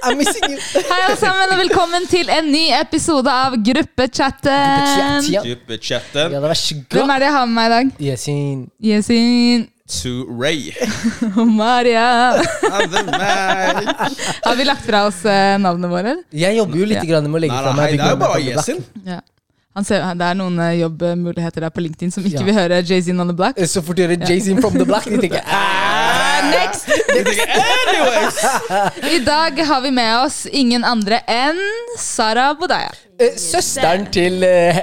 [0.00, 4.86] Hei alle sammen, og velkommen til en ny episode av Gruppechatten.
[4.92, 5.42] Chat, ja.
[5.44, 7.92] Gruppechatten Ja, Hvem er det jeg har med meg i dag?
[8.10, 8.64] Yasin.
[8.84, 10.70] Yesin to Ray.
[11.38, 12.06] og Maria.
[14.46, 16.14] Har vi lagt fra oss navnet navnene våre?
[16.32, 17.08] Jeg jobber jo litt Ja.
[17.12, 18.84] grann med å legge fra meg det er jo bare Big Man
[19.16, 19.20] Ja.
[19.78, 22.46] Han ser, det er noen eh, jobbmuligheter der på LinkedIn som ikke Ja.
[22.48, 23.54] vil høre Jay-Z on the Block.
[23.56, 26.88] Eh, Så fort du hører Jay-Z from the Black, de tenker ah, Next!
[27.10, 28.38] Anyways!
[29.14, 31.60] I dag har vi med oss ingen andre enn
[31.98, 32.90] Sara Bodaya.
[33.20, 34.78] eh, Søsteren til eh.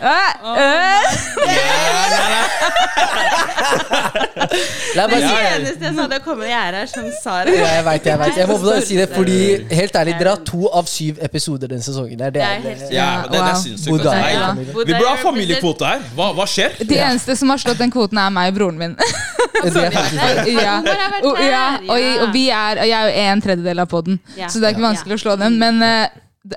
[4.95, 7.51] La meg bare si Det eneste jeg sa da kommer jeg er her som Sara.
[7.53, 8.37] ja, jeg vet, jeg vet.
[8.41, 9.37] Jeg må bare si det fordi
[9.79, 12.17] Helt ærlig, dere har to av syv episoder denne sesongen.
[12.19, 12.93] Det Det er, er helt sykt.
[12.95, 13.47] Ja, det, det wow.
[13.47, 13.53] er.
[13.89, 14.11] Buddha.
[14.11, 14.37] altså.
[14.37, 14.51] Ja.
[14.85, 16.05] Vi burde ha familiekvote her.
[16.17, 16.77] Hva, hva skjer?
[16.89, 18.95] De eneste som har slått den kvoten, er meg og broren min.
[18.97, 20.77] det er faktisk ja.
[20.85, 23.83] Hvor har vært Og, ja, og, og vi er, og jeg er jo en tredjedel
[23.83, 24.47] av poden, Ja.
[24.47, 24.87] så det er ikke Ja.
[24.91, 25.59] vanskelig å slå den.
[25.61, 26.07] Men uh,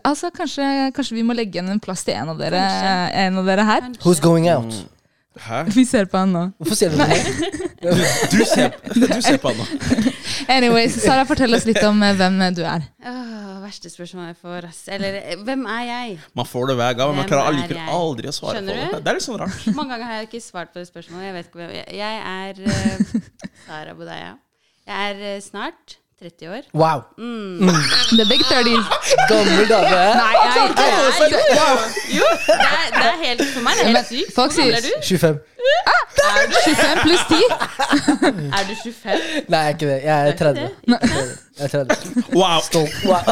[0.05, 2.63] altså, kanskje, kanskje vi må legge igjen en plass til en av dere,
[3.27, 3.93] en av dere her?
[4.05, 4.75] Who's going out?
[5.41, 5.63] Hæ?
[5.77, 6.41] Vi ser på han nå.
[6.59, 7.07] Hvorfor ser du det?
[8.33, 10.11] Du ser, du ser på han nå.
[10.57, 12.83] Anyways, Sara, fortell oss litt om eh, hvem du er.
[13.07, 14.67] Åh, verste spørsmål jeg får.
[14.69, 14.83] Ass.
[14.91, 16.19] Eller eh, hvem er jeg?
[16.37, 18.91] Man får det hver gang, men man klarer er allikevel aldri å svare Skjønner på
[18.99, 19.03] det.
[19.07, 19.65] Det er litt sånn rart.
[19.79, 21.29] Mange ganger har jeg ikke svart på det spørsmålet.
[21.31, 21.97] Jeg vet ikke hvem jeg er.
[22.03, 23.35] Jeg er eh,
[23.69, 24.33] Sara Bodaya.
[24.91, 26.63] Jeg er eh, snart 30 år.
[26.75, 26.99] Wow.
[28.19, 28.87] The big 30s.
[29.31, 29.91] Gammel dame.
[29.91, 30.91] Nei, jeg, jeg,
[32.19, 33.73] Jo, det er, det er helt for meg.
[33.79, 34.35] Det er helt sykt.
[34.35, 35.01] folk Hvor gammel sier-
[35.61, 36.57] er du?
[36.65, 36.81] 25.
[36.81, 37.35] 25 pluss 10.
[38.59, 39.47] Er du 25?
[39.49, 39.99] Nei, jeg er ikke det.
[40.05, 40.69] Jeg er 30.
[41.61, 42.25] Jeg er 30.
[42.35, 42.61] Wow!
[42.65, 42.95] Stolt.
[43.05, 43.23] Wow.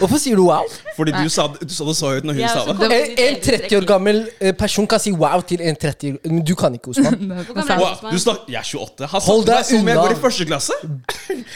[0.00, 0.66] Hvorfor sier du wow?
[0.96, 2.90] Fordi du sa, du sa det så høyt når hun sa det.
[2.98, 6.44] En, en 30 år gammel eh, person kan si wow til en 30 år Men
[6.44, 7.32] du kan ikke, Osman.
[7.78, 9.08] Wow, du snak, jeg er 28.
[9.14, 10.78] Han sagt snakker meg som jeg går i første klasse.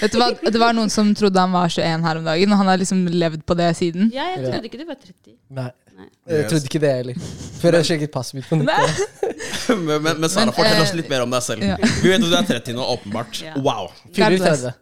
[0.01, 2.63] Vet du hva, Det var noen som trodde han var 21 her om dagen, og
[2.63, 4.11] han har liksom levd på det siden.
[4.15, 5.37] Ja, jeg trodde ikke du var 30.
[5.53, 5.71] Nei.
[5.97, 6.09] Nei.
[6.33, 7.19] Jeg trodde ikke det heller.
[7.61, 8.71] Før jeg sjekket passet mitt på nytt.
[9.73, 11.63] Men, men, men Sara, fortell eh, oss litt mer om deg selv.
[11.65, 11.77] ja.
[12.03, 13.39] Vi vet at du er 30 nå, åpenbart.
[13.45, 13.53] Ja.
[13.63, 13.93] Wow.
[14.11, 14.73] Fyller God 30.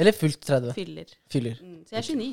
[0.00, 0.72] Eller fullt 30.
[0.78, 1.12] Fyller.
[1.30, 1.58] Fyller.
[1.60, 2.30] Mm, så jeg er 29.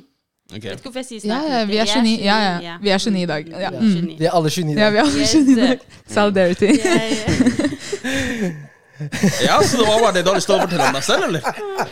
[0.51, 0.61] Okay.
[0.69, 1.51] Vet ikke hvorfor jeg sier Ja, snart.
[1.51, 2.15] ja, vi er 29.
[2.25, 2.77] Ja, ja.
[2.81, 3.51] Vi er 29 i dag.
[3.65, 3.69] Ja.
[3.75, 4.07] Mm.
[4.19, 4.79] Vi er alle 29.
[4.79, 5.85] Ja, vi er alle 29 i dag.
[6.15, 6.71] Solidarity.
[6.79, 8.55] Jeg,
[9.47, 11.23] Ja, så det var bare det du hadde lyst til å fortelle om deg selv,
[11.27, 11.41] eller?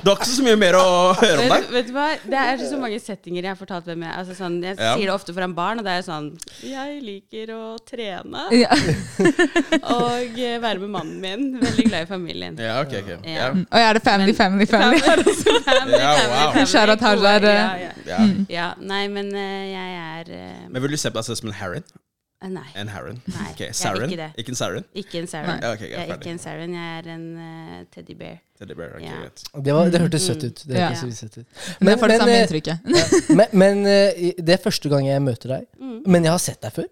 [0.04, 0.86] Du har ikke så mye mer å
[1.20, 1.68] høre om deg?
[1.76, 2.08] vet du hva?
[2.24, 4.94] Det er så mange settinger jeg har fortalt hvem jeg altså sånn, Jeg Ja.
[4.96, 6.30] sier det ofte foran barn, og det er sånn
[6.66, 8.70] Jeg liker å trene Ja.
[9.98, 11.48] og eh, være med mannen min.
[11.62, 12.60] Veldig glad i familien.
[12.60, 13.12] Ja, ok, ok.
[13.24, 13.38] Ja.
[13.40, 13.50] Ja.
[13.66, 15.00] Og er det family, family, family?
[15.06, 15.34] family,
[15.70, 16.52] family, Ja, wow.
[16.54, 17.92] family, Shout out Hajar, Ja, ja.
[18.10, 18.20] Ja.
[18.50, 21.50] ja, nei, men eh, jeg er eh, Men vil du se på deg selv som
[21.52, 21.86] en Harren?
[22.42, 22.68] Eh, Nei.
[22.76, 23.22] En Harren?
[23.28, 24.10] Nei, Ok, er Saren?
[24.10, 24.30] ikke det.
[24.38, 24.86] Ikke en Saren?
[24.96, 25.60] Ikke en Saren.
[25.62, 28.38] Ja, ok, greit, jeg er ikke en Saren, jeg er en eh, teddybear.
[28.60, 29.18] Teddybear, ok, Ja.
[29.22, 29.44] greit.
[29.66, 30.64] Det, var, det hørtes søtt ut.
[30.68, 30.88] Det Ja.
[30.90, 31.48] hørtes så søtt ut.
[31.80, 32.78] Men jeg får det samme eh, inntrykket.
[33.42, 35.66] men, men eh, det er første gang jeg møter deg.
[35.80, 36.00] Mm.
[36.08, 36.88] Men jeg har sett deg før.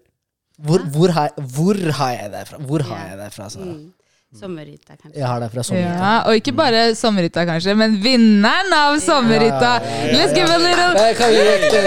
[0.58, 2.58] Hvor, hvor, har, hvor har jeg deg fra?
[2.58, 3.08] Hvor har Ja.
[3.14, 3.64] jeg deg fra, Sara?
[3.64, 3.92] Mm.
[4.38, 5.16] Sommerhytta, kanskje.
[5.16, 6.00] Jeg har deg fra sommerhytta.
[6.04, 9.70] Ja, og ikke bare sommerhytta, kanskje, men vinneren av sommerhytta.
[9.80, 11.78] Ja, ja, ja, Let's give a little Jeg ekte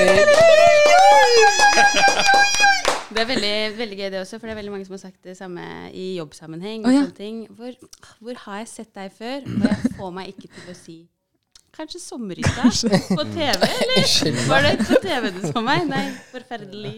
[3.12, 5.24] Det er veldig, veldig gøy det også, for det er veldig mange som har sagt
[5.28, 6.86] det samme i jobbsammenheng.
[6.86, 7.02] og og ja.
[7.06, 7.42] sånne ting.
[7.58, 7.74] Hvor,
[8.20, 9.44] hvor har jeg sett deg før?
[9.48, 11.00] Og jeg får meg ikke til å si
[11.72, 12.66] Kanskje sommerhytta
[13.16, 14.08] på TV, eller?
[14.52, 15.86] Var det på TV du så meg?
[15.88, 16.92] Nei, forferdelig.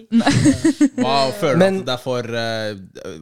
[0.98, 2.72] Wow, føler du Men- at det er for uh,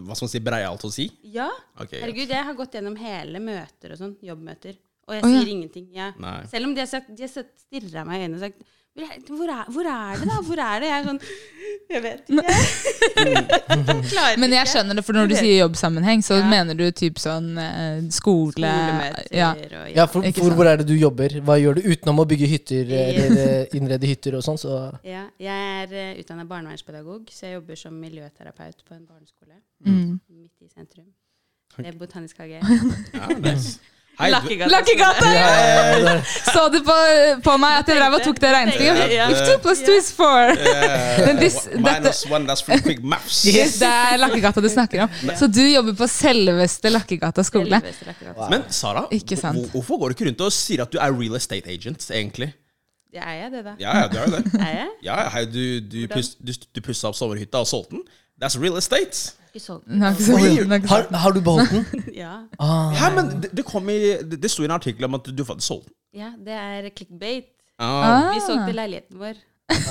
[0.05, 1.09] Hva skal man si, breialt å si?
[1.33, 1.49] Ja.
[1.75, 5.33] Okay, Herregud, jeg har gått gjennom hele møter og sånn, jobbmøter, og jeg ja.
[5.33, 5.89] sier ingenting.
[5.97, 6.07] Ja.
[6.53, 9.65] Selv om de har sagt, de har stirret meg i øynene og sagt hvor er,
[9.71, 10.37] hvor, er, det, da?
[10.43, 10.87] Hvor er det?
[10.89, 11.19] Jeg er sånn
[11.91, 14.01] Jeg vet ikke.
[14.11, 16.47] Klarer Men jeg skjønner det, for når du sier jobbsammenheng, så Ja.
[16.51, 19.53] mener du typ sånn eh, skole Skolemøter ja.
[19.55, 21.37] og Ja, for, for hvor er det du jobber?
[21.47, 24.59] Hva gjør du utenom å bygge hytter eller eh, innrede hytter og sånn?
[24.59, 24.75] Så
[25.07, 30.19] Ja, jeg er uh, utdanna barnevernspedagog, så jeg jobber som miljøterapeut på en barneskole Mm.
[30.29, 31.07] midt i sentrum.
[31.77, 32.59] Det er Botanisk hage.
[33.15, 33.79] Ja, nice.
[34.19, 35.29] Lakkegata.
[35.33, 36.21] Ja,
[36.53, 36.95] Så du på,
[37.43, 39.13] på meg at jeg drev og tok det regnestykket?
[39.31, 40.51] If two plus two is four.
[41.41, 43.43] this- minus one, that's for quick maths.
[43.51, 43.79] Yes.
[43.81, 45.09] Det er Lakkegata du snakker om.
[45.39, 47.81] Så du jobber på selveste Lakkegata skole?
[47.81, 48.49] Lakkegata.
[48.51, 49.57] Men Sara, Ikke sant.
[49.57, 52.51] hvor- hvorfor går du ikke rundt og sier at du er real estate agent, egentlig?
[53.13, 53.71] Ja, er jeg det, da?
[53.79, 54.53] Ja, ja, du er jo det.
[54.61, 54.89] Er jeg?
[55.03, 58.05] Ja, hei, du, du, du, du pussa opp sommerhytta og solgte den.
[58.41, 59.33] That's real estate.
[60.87, 61.85] Har har du beholdt den?
[62.23, 62.31] Ja.
[62.59, 62.91] Ah.
[62.95, 65.43] Hæ, men det, det kom i Det, det sto i en artikkel om at du
[65.43, 65.95] hadde solgt den.
[66.21, 67.43] ja, det er clickbait.
[67.79, 68.33] Ah.
[68.33, 69.33] Vi solgte leiligheten vår.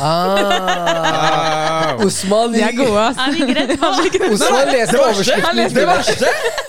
[0.00, 1.90] Ah.
[1.90, 2.04] Ah.
[2.04, 3.16] Osman, De er gode, ass.
[4.32, 5.56] Osman leser Det overskriften.
[5.56, 6.24] verste, det verste,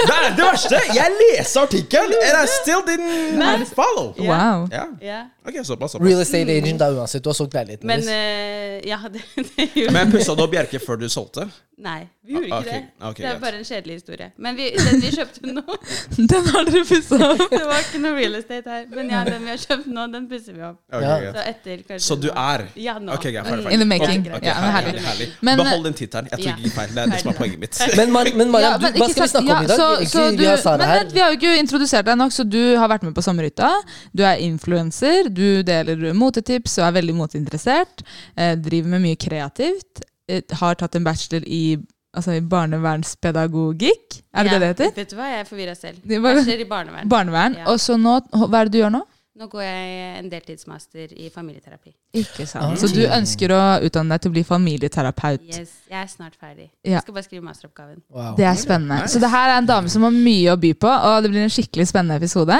[0.08, 4.08] det, er det verste Jeg leser artikkelen, and I still didn't follow.
[4.20, 4.68] Wow.
[4.72, 4.88] Yeah.
[5.02, 5.20] Ja.
[5.46, 6.08] Ok, såpass, såpass.
[6.08, 7.24] Real estate agent da uansett.
[7.24, 8.10] Du har solgt leiligheten Men deres.
[8.10, 11.50] eh, ja, det, det gjorde Men pussa du opp Bjerke før du solgte?
[11.82, 12.82] Nei, vi gjorde Ah, ikke det.
[13.02, 13.42] ok, det er greit.
[13.42, 14.26] bare en kjedelig historie.
[14.38, 15.62] Men vi, den vi kjøpte nå
[16.30, 17.40] Den har dere pussa opp.
[17.56, 18.84] Det var ikke noe real estate her.
[18.92, 20.78] Men ja, den vi har kjøpt nå, den pusser vi opp.
[20.94, 21.16] Ok, Ja.
[21.24, 21.40] greit.
[21.40, 23.16] Så etter kanskje Så du nå- er Ja, nå.
[23.16, 24.28] Ok, greit, ferdig, In the making.
[24.30, 25.06] Ok, Ja, men herlig, herlig.
[25.08, 25.28] herlig.
[25.42, 26.30] Men- Behold den tittelen.
[26.30, 26.54] Jeg tror Ja.
[26.54, 26.94] ikke det feil.
[26.94, 27.82] Det er det som er poenget mitt.
[27.98, 29.78] Men, Mar men Mariam, Ja, du, hva skal vi snakke om ja, i dag?
[29.82, 31.00] så- Egentlig, så vi har Sara men her.
[31.02, 33.72] vent, vi har jo ikke introdusert deg nok, så du har vært med på Sommerhytta.
[34.14, 38.04] Du er influenser, du deler motetips og er veldig moteinteressert.
[38.36, 40.04] Eh, driver med mye kreativt.
[40.30, 41.78] Eh, har tatt en bachelor i,
[42.16, 44.22] altså, i barnevernspedagogikk.
[44.34, 44.94] Er det Ja, det det heter?
[44.96, 46.04] Vet du hva, jeg er forvirra selv.
[46.06, 47.10] Bachelor i barnevern.
[47.10, 47.58] Barnevern.
[47.62, 47.66] Ja.
[47.72, 49.04] Og så nå, hva er det du gjør nå?
[49.32, 51.94] Nå går jeg en deltidsmaster i familieterapi.
[52.20, 52.76] Ikke sant.
[52.82, 55.46] Så du ønsker å utdanne deg til å bli familieterapeut.
[55.48, 56.66] Yes, jeg er snart ferdig.
[56.84, 56.98] Ja.
[56.98, 58.02] Jeg skal bare skrive masteroppgaven.
[58.12, 58.34] Wow.
[58.36, 59.06] Det er spennende.
[59.08, 61.46] Så det her er en dame som har mye å by på, og det blir
[61.46, 62.58] en skikkelig spennende episode.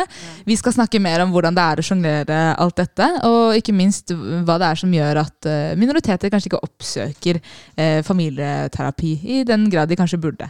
[0.48, 4.16] Vi skal snakke mer om hvordan det er å sjonglere alt dette, og ikke minst
[4.16, 7.42] hva det er som gjør at eh, minoriteter kanskje ikke oppsøker
[7.76, 10.48] eh, familieterapi i den grad de kanskje burde.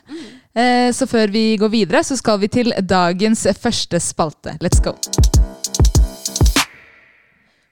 [0.53, 4.59] Eh, så før vi går videre, så skal vi til dagens første spalte.
[4.61, 4.99] Let's go!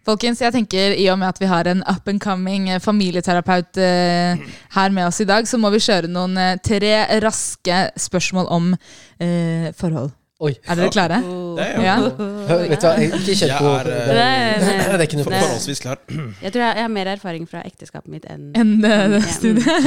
[0.10, 3.78] Folkens, jeg tenker I og med at vi har en up and coming eh, familieterapeut
[3.78, 4.40] eh,
[4.76, 8.72] her med oss i dag, så må vi kjøre noen eh, tre raske spørsmål om
[9.22, 10.10] eh, forhold.
[10.40, 10.54] Oi.
[10.72, 11.18] Er dere klare?
[11.58, 11.96] Det er jo Ja.
[12.00, 14.30] Vet du hva, jeg- ikke kjent på Jeg er, eh, er- Nei,
[14.64, 14.78] nei.
[14.88, 15.98] Det er ikke noe for- forholdsvis klar.
[16.46, 19.78] Jeg tror jeg, jeg har mer erfaring fra ekteskapet mitt enn En eh, studie.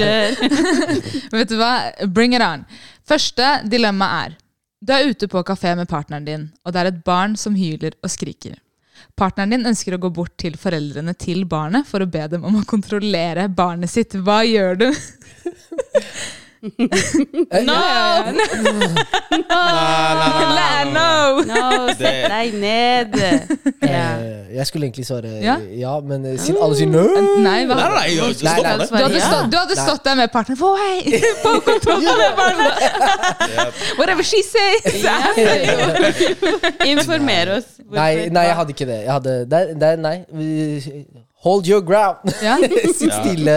[0.00, 1.36] Kjør.
[1.36, 1.72] Vet du hva?
[2.08, 2.64] Bring it on.
[3.06, 4.38] Første dilemma er
[4.82, 7.92] Du er ute på kafé med partneren din, og det er et barn som hyler
[8.02, 8.56] og skriker.
[9.18, 12.60] Partneren din ønsker å gå bort til foreldrene til barnet for å be dem om
[12.60, 14.16] å kontrollere barnet sitt.
[14.16, 14.88] Hva gjør du?
[16.62, 17.78] No!
[20.54, 21.88] nei, no!
[21.98, 23.16] Sett deg ned.
[23.82, 25.56] Eh, Jeg skulle egentlig svare Ja?
[26.06, 27.02] men eh, siden alle sier no
[27.42, 27.42] Nei.
[27.42, 28.14] Nei, nei, nei,
[28.46, 28.76] Nei, nei.
[28.78, 30.60] Du hadde, stått, du hadde stått der med partneren.
[32.22, 32.78] Med barnet!
[33.98, 35.02] Whatever she says!
[36.94, 37.68] Informer oss.
[37.90, 39.00] Nei, nei, jeg hadde ikke det.
[39.02, 40.16] Jeg hadde, det, det, nei.
[41.42, 42.18] Hold your ground.
[42.42, 42.56] Ja.
[42.98, 43.56] Sitt stille.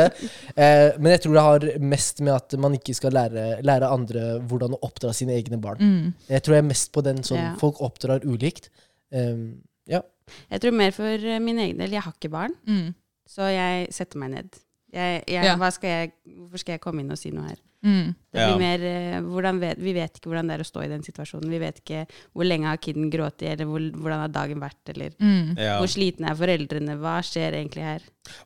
[0.56, 4.24] Eh, men jeg tror det har mest med at man ikke skal lære, lære andre
[4.50, 5.78] hvordan å oppdra sine egne barn.
[5.82, 6.14] Mm.
[6.32, 7.54] Jeg tror jeg er mest på den sånn Ja.
[7.62, 8.70] folk oppdrar ulikt.
[9.14, 10.02] Um, ja.
[10.50, 11.92] Jeg tror mer for min egen del.
[11.94, 12.96] Jeg har ikke barn, Mm.
[13.30, 14.50] så jeg setter meg ned.
[14.96, 15.56] Jeg, jeg, Ja.
[15.60, 17.60] hva skal jeg, hvorfor skal jeg komme inn og si noe her?
[17.86, 18.16] Mm.
[18.36, 18.58] Det Ja.
[18.58, 19.22] mer, eh,
[19.62, 21.50] vet, vi vet ikke hvordan det er å stå i den situasjonen.
[21.50, 22.06] Vi vet ikke
[22.36, 25.56] hvor lenge har kiden grått, eller hvor, hvordan har dagen vært, eller Mm.
[25.58, 25.78] Ja.
[25.80, 26.98] hvor slitne er foreldrene.
[27.00, 28.02] Hva skjer egentlig her?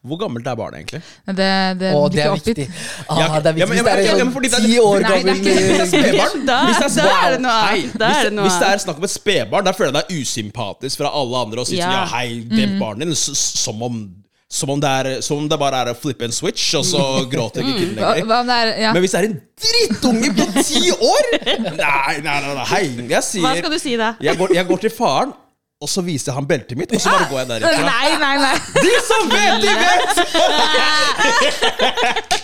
[0.05, 1.01] Hvor gammelt er barnet egentlig?
[1.25, 2.67] Det, det Åh, det er viktig.
[3.09, 4.59] Ah, Ja, det er ja, viktig men- hvis det er ja, men en det sånn
[4.59, 6.45] er- ti år Nei, det gammel ikke- hvis det er spedbarn.
[6.45, 7.93] Da- Hvis det er- det noe annet.
[7.93, 10.97] Hvis, det noe hvis det snakk om et spedbarn, da føler jeg det er usympatisk
[10.97, 11.91] fra alle andre og si sånn Ja.
[11.91, 14.15] ja, hei, det barnet din, s- s- som om
[14.49, 17.01] som om, det er, som om det bare er å flippe en switch, og så
[17.29, 18.23] gråter ikke kiden lenger.
[18.25, 18.93] hva det er ja.
[18.95, 21.27] Men hvis det er en drittunge på ti år
[21.83, 22.81] Nei, nei, nei, nei hei.
[23.11, 24.15] Jeg Hva skal du si da?
[24.25, 25.35] jeg går, jeg går til faren,
[25.79, 27.83] og så viser jeg han beltet mitt, og så bare går jeg derifra.
[27.93, 28.55] Nei, nei, nei!
[28.83, 30.11] De som vet, de vet!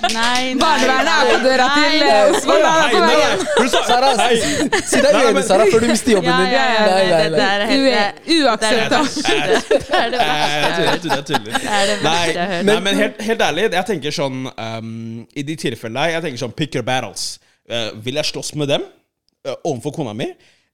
[0.06, 0.60] Nei, nei.
[0.62, 2.60] Barnevernet er på døra til eh, Osman.
[3.90, 4.38] Sara, hei.
[4.86, 6.54] si deg enig, Sara, før du mister jobben din.
[6.54, 7.30] ja, ja, Nei, nei, nei.
[7.36, 8.14] Det er det Jeg
[10.62, 11.52] jeg tuller, jeg tuller.
[11.52, 12.66] Det er det Nei, verste jeg har hørt.
[12.70, 14.92] nei, men helt, helt ærlig, jeg tenker sånn um,
[15.36, 17.28] I de tilfellene Jeg tenker sånn pick your battles.
[17.68, 20.30] Uh, vil jeg slåss med dem uh, overfor kona mi,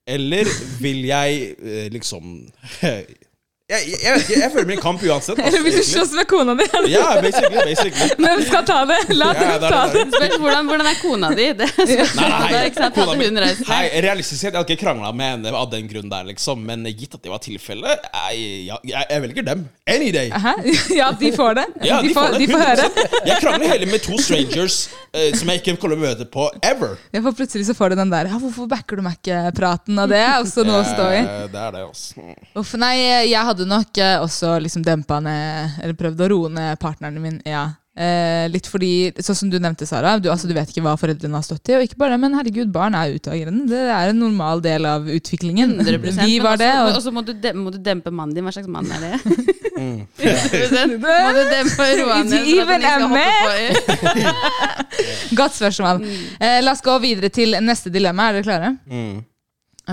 [0.08, 0.46] eller
[0.81, 2.50] vil jeg eh, liksom
[3.71, 5.39] jeg, jeg, jeg, jeg føler min kamp uansett.
[5.39, 6.67] altså, Eller vil du slåss med kona di?
[6.91, 7.63] Ja, basically.
[7.71, 8.09] basically.
[8.25, 8.99] Hvem skal ta det?
[9.15, 10.17] La Ja, dem ta det det.
[10.17, 11.47] Spørs hvordan, hvordan er kona di?
[11.61, 12.97] Det er Nei, nei, ikke sant?
[12.97, 16.63] kona realistisk sett, jeg hadde ikke krangla med henne av den grunn der, liksom.
[16.67, 19.63] Men gitt at det var tilfellet, jeg, jeg, jeg, jeg velger dem.
[19.89, 20.31] Any day.
[20.35, 20.55] Aha.
[21.01, 21.65] Ja, de får det.
[21.87, 22.87] Ja, de, får, det, de får høre.
[23.29, 24.77] Jeg krangler heller med to strangers
[25.15, 26.97] uh, som jeg ikke kommer til å møte på ever.
[27.15, 30.11] Ja, for plutselig så får du den der ja, 'Hvorfor backer du meg ikke?'-praten, og
[30.11, 31.21] det er også noe å stå i.
[31.53, 32.25] Det er det, altså.
[32.59, 32.93] Uff, nei,
[33.31, 37.39] jeg hadde nok eh, også liksom dempa ned Eller prøvd å roe ned partneren min.
[37.48, 37.70] Ja.
[37.91, 41.36] Eh, litt fordi, sånn som du nevnte, Sara, du, altså, du vet ikke hva foreldrene
[41.36, 41.75] har stått i.
[41.75, 43.65] Og ikke bare det, men herregud, barn er utagerende.
[43.68, 45.75] Det er en normal del av utviklingen.
[45.84, 46.24] 100%.
[46.24, 46.72] Vi var det.
[46.86, 47.25] Og, Og så må,
[47.60, 48.48] må du dempe mannen din.
[48.48, 49.20] Hva slags mann er det?
[49.82, 50.98] 100%.
[51.03, 52.96] Må du dempe roen din ned, even a
[55.39, 56.03] godt spørsmål.
[56.39, 58.30] Eh, la oss gå videre til neste dilemma.
[58.30, 58.75] Er dere klare?
[58.88, 59.24] Mm.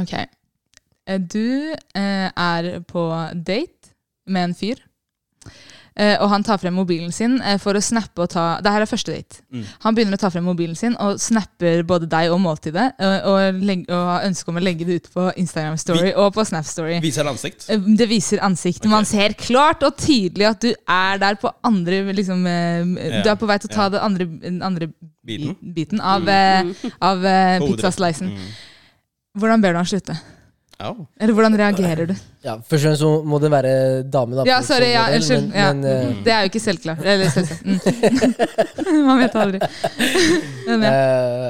[0.05, 0.15] Ok.
[1.09, 3.95] Eh, Du eh, er på date
[4.29, 4.85] med en fyr.
[5.99, 8.85] Eh, og han tar frem mobilen sin eh, for å snappe og ta Det her
[8.85, 9.41] er første date.
[9.51, 9.65] Mm.
[9.83, 12.93] Han begynner å ta frem mobilen sin og snapper både deg og måltidet.
[13.03, 16.31] Og, og, legg, og har ønske om å legge det ut på Instagram Story og
[16.37, 17.01] på Snap Story.
[17.03, 17.67] Viser ansikt?
[17.75, 18.85] Eh, Det viser ansikt.
[18.85, 18.93] Okay.
[18.95, 23.23] Man ser klart og tydelig at du er der på andre liksom, eh, Ja.
[23.27, 23.97] Du er på vei til å ta Ja.
[23.97, 24.93] den andre, andre
[25.27, 25.57] Biten?
[25.75, 26.75] biten av, mm.
[27.03, 28.37] av av pizzaslicen.
[28.39, 28.51] Mm.
[29.39, 30.15] Hvordan ber du han slutte?
[30.81, 31.07] Au.
[31.21, 32.15] Eller hvordan reagerer du?
[32.45, 34.37] Ja, Først og fremst så må det være dame.
[34.39, 35.49] da Ja, sorry, ja, modell, unnskyld.
[35.49, 35.73] Men, Ja.
[35.73, 36.21] men, eh, Mm.
[36.25, 37.01] Det er jo ikke selvklart.
[37.05, 37.65] Eller selvklart.
[38.87, 39.03] Mm.
[39.09, 39.59] Man vet aldri.
[40.69, 40.93] Men, ja.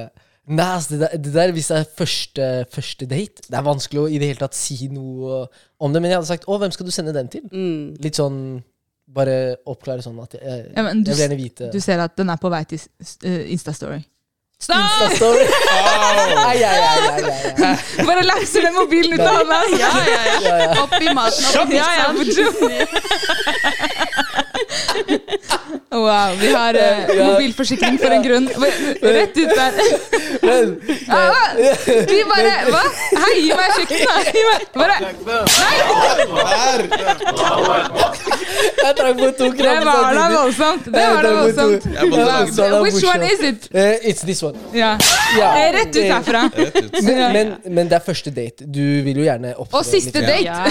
[0.04, 0.08] uh,
[0.48, 4.00] Nei, altså det, der, det der Hvis det er første, første date Det er vanskelig
[4.00, 5.42] å i det hele tatt si noe
[5.78, 6.00] om det.
[6.00, 7.96] Men jeg hadde sagt 'Å, hvem skal du sende den til?' Mm.
[8.00, 8.62] Litt sånn
[9.14, 12.30] Bare oppklare sånn at jeg, Ja, du jeg vil gjerne vite Du ser at den
[12.30, 14.00] er på vei til uh, Instastory.
[14.60, 14.76] Stopp!
[14.76, 15.46] Insta-story!
[18.06, 19.62] Bare lakser den mobilen ut av hånda!
[19.78, 20.40] Ja, ja, ja.
[20.42, 20.82] Ja, ja.
[20.82, 21.44] Oppi maten.
[21.62, 22.06] Oppi Ja, ja.
[25.90, 28.48] Wow, vi har uh, mobilforsikring for en grunn.
[29.02, 29.72] Rett ut der.
[31.08, 31.54] Ah,
[32.08, 32.82] vi bare Hva?
[33.22, 34.28] Hei, gi meg kjøkkenet!
[34.34, 34.96] Gi meg Bare
[36.48, 36.80] Her!
[38.58, 40.84] Jeg trakk på to Det var da voldsomt.
[40.84, 41.88] Det var da Jeg voldsomt.
[42.58, 43.68] Jeg Which one is it?
[43.74, 44.58] Uh, It's this one.
[44.74, 44.92] Ja.
[45.38, 45.48] Ja.
[45.62, 46.42] er Rett ut herfra.
[47.02, 48.66] Men, men, men det er første date.
[48.66, 50.44] Du vil jo gjerne opptre Og siste litt- date.
[50.44, 50.66] Ja.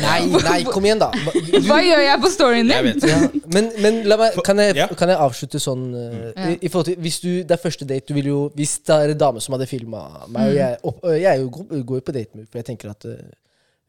[0.00, 0.20] Nei,
[0.50, 1.10] nei, kom igjen, da.
[1.14, 3.00] Du, Hva gjør jeg på storyen Jeg din?
[3.00, 3.08] vet.
[3.10, 3.20] ja,
[3.54, 6.98] men, men la meg, kan, jeg, kan jeg avslutte sånn uh, i, i forhold til,
[7.04, 9.54] Hvis du, det er første date du vil jo, Hvis det er en dame som
[9.56, 11.50] hadde filma meg og jeg, opp, øh, jeg er jo,
[11.86, 13.20] går jo på date med henne, for jeg tenker at eh,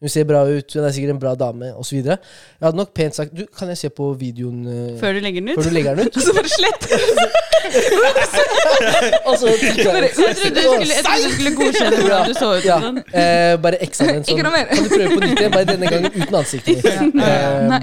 [0.01, 1.99] hun ser bra ut, hun er sikkert en bra dame, osv.
[2.01, 2.17] Jeg
[2.61, 5.49] hadde nok pent sagt du, Kan jeg se på videoen eh, Før du legger den
[5.53, 5.57] ut?
[5.61, 6.15] før du legger den ut?
[6.25, 6.89] Så bare slett.
[9.27, 9.57] Og så jeg.
[9.61, 10.01] Jeg trodde
[10.55, 12.65] du skulle, jeg du skulle godkjenne hvordan du så ut.
[12.65, 12.97] Ja, sånn.
[13.21, 14.37] eh, bare X av en sånn.
[14.41, 14.55] Kan du
[14.91, 16.85] prøve på nytt igjen, bare denne gangen uten ansiktet mitt.
[17.21, 17.81] Eh, Nei.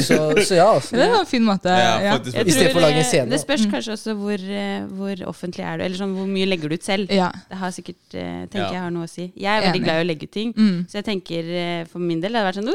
[0.00, 0.16] Så,
[0.48, 0.92] så ja, altså.
[0.96, 1.68] Det var en fin måte.
[1.68, 1.72] Ja,
[2.04, 2.14] Ja.
[2.24, 5.14] I stedet for å lage en eh, scene, Det spørs kanskje også hvor, eh, hvor
[5.30, 7.04] offentlig er du, eller sånn, hvor mye legger du ut selv.
[7.14, 7.28] Ja.
[7.50, 9.24] Det har sikkert, eh, tenker jeg har noe å si.
[9.36, 10.50] Jeg er veldig glad i å legge ut ting.
[10.56, 10.78] Mm.
[10.90, 12.74] Så jeg tenker eh, for min del det hadde vært sånn uh!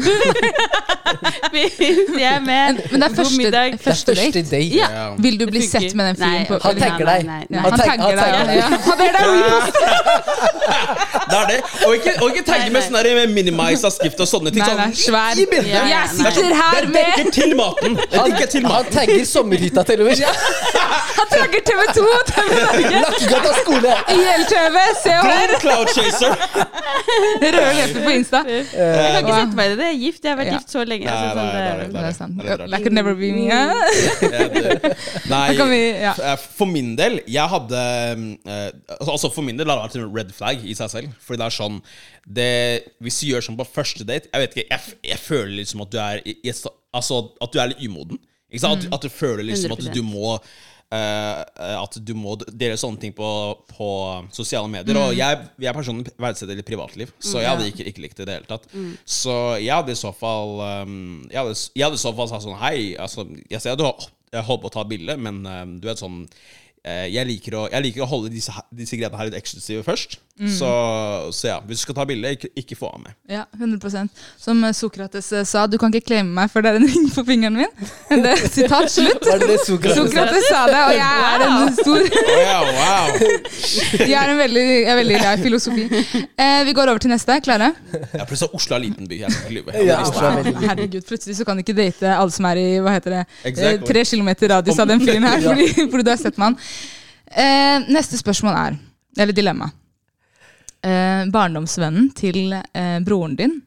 [1.54, 1.76] Hvis
[2.22, 2.80] er Men, med.
[2.90, 3.72] men det er første, middag.
[3.72, 4.42] Det er første første date.
[4.50, 4.60] date.
[4.76, 4.88] Ja.
[4.94, 5.06] Ja.
[5.18, 7.26] Vil du bli sett med den fyren på Han tenker tagger nei, deg.
[7.26, 7.60] nei, nei.
[7.60, 7.78] Han Han
[8.16, 8.56] deg.
[8.56, 8.66] Ja.
[8.86, 9.74] Han ber deg repost.
[11.30, 11.58] Det er det.
[11.86, 14.64] Og ikke, og ikke tagge med sånn der minimize av skrift og sånne ting.
[14.66, 15.34] Sånn, svær.
[15.40, 17.98] Jeg sitter her Det med dekker til maten.
[18.00, 18.92] Det dekker til Han maten.
[18.94, 20.24] tagger sommerhytta til og med.
[21.18, 23.02] Han tagger TV2 og TV Norge.
[23.06, 23.92] Lakkegata skole.
[24.14, 25.54] IL-TV, Se og Hør.
[25.60, 26.32] Cloud Chaser.
[27.40, 28.40] Røde på Insta.
[28.48, 29.86] Jeg kan ikke sette meg i det.
[29.90, 30.24] Jeg er gift.
[30.24, 30.58] Jeg har vært Ja.
[30.58, 31.06] gift så lenge.
[31.06, 32.36] Nei, Altså, sånn, nei, det, nei, Det er sant.
[32.40, 32.70] Det.
[32.74, 33.46] That could never be me.
[33.50, 34.96] Det-
[35.30, 36.14] Nei, vi, ja.
[36.38, 37.80] for min del Jeg hadde
[38.46, 41.14] eh, Altså For min del har det vært en red flag i seg selv.
[41.24, 41.78] Fordi det er sånn
[42.26, 42.50] det,
[43.04, 45.92] Hvis du gjør sånn på første date Jeg vet ikke, jeg, jeg føler liksom at
[45.94, 46.54] du er i, i,
[46.96, 48.18] Altså at du er litt umoden.
[48.50, 48.88] Ikke sant?
[48.88, 49.94] At, at du føler liksom at 100%.
[49.94, 50.48] du må eh,
[50.90, 53.26] At du må dele sånne ting på,
[53.70, 53.90] på
[54.34, 54.96] sosiale medier.
[54.98, 58.30] Og jeg, jeg personlig verdsetter litt privatliv, så jeg hadde ikke, ikke likt det i
[58.30, 58.66] det hele tatt.
[59.06, 60.96] Så jeg hadde i så fall um,
[61.30, 63.86] jeg, hadde, jeg hadde i så fall sagt sånn Hei, altså, jeg ser at du
[63.86, 66.24] holdt på å ta bilde, men um, du vet sånn
[66.84, 70.18] eh, jeg, liker å, jeg liker å holde disse, disse greiene her litt eksklusive først.
[70.48, 70.68] Så,
[71.36, 73.12] så ja, hvis du skal ta bilde, ikke, ikke få av meg.
[73.28, 74.08] Ja, 100%
[74.40, 77.10] Som eh, Sokrates eh, sa, du kan ikke claime meg, for det er en ring
[77.12, 77.90] på fingeren min.
[78.08, 79.20] Det er Sitat slutt.
[79.26, 80.06] Det det Sokrates sa?
[80.06, 82.00] Sokrates sa det, og jeg er en stor
[82.40, 83.10] ja, wow!
[84.10, 85.84] Jeg er en veldig, jeg er veldig glad i filosofi.
[86.40, 87.36] Eh, vi går over til neste.
[87.44, 87.70] Klare?
[88.14, 89.18] Ja, plutselig Oslo er liten by.
[89.20, 89.82] Jeg skal ikke.
[89.86, 93.18] Ja, er Herregud, plutselig så kan du ikke date alle som er i hva heter
[93.18, 93.90] det, eh, Exactly.
[93.92, 96.58] tre kilometer radius av den fyren her, fordi, fordi du har sett med han.
[97.30, 98.80] Eh, neste spørsmål er,
[99.20, 99.70] eller dilemma.
[100.80, 103.58] Eh, barndomsvennen til eh, broren din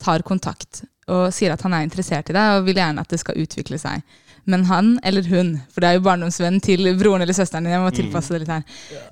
[0.00, 3.20] tar kontakt og sier at han er interessert i deg og vil gjerne at det
[3.20, 4.00] skal utvikle seg.
[4.48, 7.80] Men han eller hun, for det er jo barndomsvennen til broren eller søsteren din, jeg
[7.84, 8.64] må tilpasse det litt her,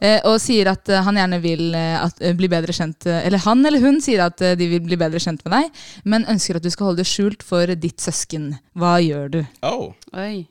[0.05, 3.41] eh, og sier at eh, han gjerne vil eh, at, eh, bli bedre kjent Eller
[3.47, 6.65] han eller hun sier at de vil bli bedre kjent med deg, men ønsker at
[6.65, 8.53] du skal holde det skjult for ditt søsken.
[8.77, 9.41] Hva gjør du?
[9.65, 9.93] Oh.
[10.13, 10.47] Oi.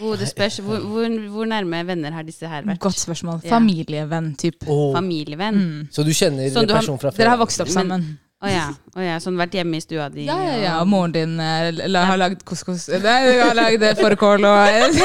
[0.00, 0.58] Oh, det spørs.
[0.64, 2.80] Hvor, hvor, hvor nærme venner har disse her vært?
[2.82, 3.40] Godt spørsmål.
[3.48, 4.64] Familievenn, typ.
[4.66, 4.92] Oh.
[4.96, 5.54] Familievenn?
[5.54, 5.88] Mm.
[5.94, 7.18] Så du kjenner Sånn du har- personen fra før?
[7.22, 8.18] Dere har vokst opp Men- sammen.
[8.44, 8.64] Å ja.
[8.92, 9.14] Oh, ja.
[9.22, 10.26] Sånn vært hjemme i stua di?
[10.26, 10.72] Ja, ja, ja.
[10.82, 14.58] Og moren din eh, la, har lagd couscous Nei, har lagd fårikål og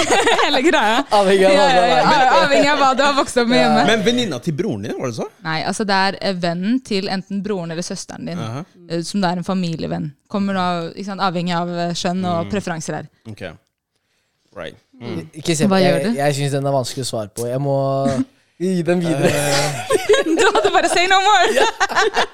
[0.43, 0.97] hele greia.
[1.15, 3.85] Avhengig av Ja, ja, ja, avhengig av hva du har vokst opp med hjemme.
[3.87, 5.29] Men venninna til broren din, var det så?
[5.45, 8.37] Nei, altså det er eh, vennen til enten broren eller søsteren din.
[8.43, 9.03] Uh -huh.
[9.07, 10.11] Som det er en familievenn.
[10.27, 13.07] Kommer da, ikke sant, Avhengig av eh, skjønn og preferanser her.
[13.29, 13.43] Ok.
[14.57, 14.75] Right.
[15.01, 15.29] Mm.
[15.33, 16.17] Ikke se på Hva gjør Jeg, du?
[16.17, 17.45] jeg syns den er vanskelig å svare på.
[17.47, 17.75] Jeg må
[18.59, 19.31] gi den videre.
[20.39, 21.53] Du hadde bare 'say no more'!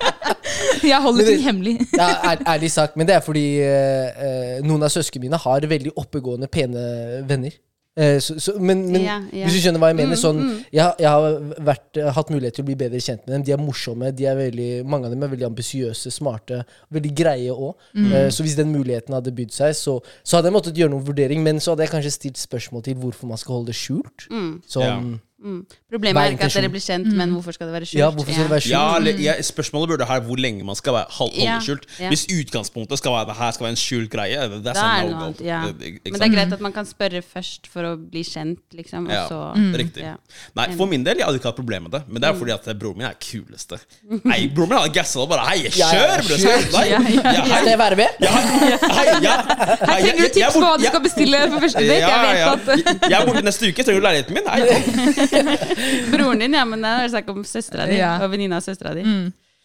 [0.91, 1.75] Jeg holder ting hemmelig.
[1.98, 5.91] Ja, ærlig sagt, men det er fordi eh, eh, noen av søsknene mine har veldig
[5.98, 6.81] oppegående, pene
[7.29, 7.53] venner.
[7.98, 9.46] Eh, så, så, men men yeah, yeah.
[9.48, 10.56] hvis du skjønner hva jeg mener Mm, sånn, mm.
[10.75, 11.38] jeg, har- jeg har
[11.70, 13.44] vært, eh, hatt mulighet til å bli bedre kjent med dem.
[13.48, 14.12] De er morsomme.
[14.16, 17.74] de er veldig, Mange av dem er veldig ambisiøse, smarte, veldig greie òg.
[17.96, 18.30] Mm.
[18.32, 21.42] så hvis den muligheten hadde bydd seg, så, så hadde jeg måttet gjøre noen vurdering.
[21.44, 24.28] Men så hadde jeg kanskje stilt spørsmål til hvorfor man skal holde det skjult.
[24.30, 25.62] Mm, Sånn, mm.
[25.92, 28.00] Problemet er ikke at dere blir kjent, men hvorfor skal det være skjult?
[28.00, 28.75] Ja, hvorfor skal det være skjult?
[28.75, 31.86] Ja, eller, ja, Spørsmålet burde være hvor lenge man skal være, hold- holde Ja, skjult.
[32.00, 32.08] ja.
[32.10, 35.12] Hvis utgangspunktet skal være det her skal være en skjult greie, det, det er sånn
[35.12, 35.44] no go.
[35.46, 35.60] Ja.
[35.65, 39.06] Men det er greit at man kan spørre først for å bli kjent, liksom.
[39.08, 39.42] Og Ja, så
[39.77, 40.04] riktig.
[40.04, 40.15] ja.
[40.56, 42.51] Nei, For min del jeg hadde ikke hatt problem med det, men det er fordi
[42.56, 43.80] at broren min er kuleste.
[44.24, 46.38] Nei, Broren min hadde gassa og bare Hei, kjør, bror!
[46.39, 48.08] Skal jeg- være med?
[48.22, 52.00] hei, ja, Her trenger du tips på hva du skal bestille for første date.
[52.06, 53.84] Jeg vet at Jeg er borte neste uke.
[53.84, 54.46] Trenger du leiligheten min?
[54.46, 55.25] Kom.
[56.12, 57.98] Broren din, ja, men det er snakk om søstera di.
[58.01, 58.18] Ja.
[58.24, 59.04] Og venninna av søstera di.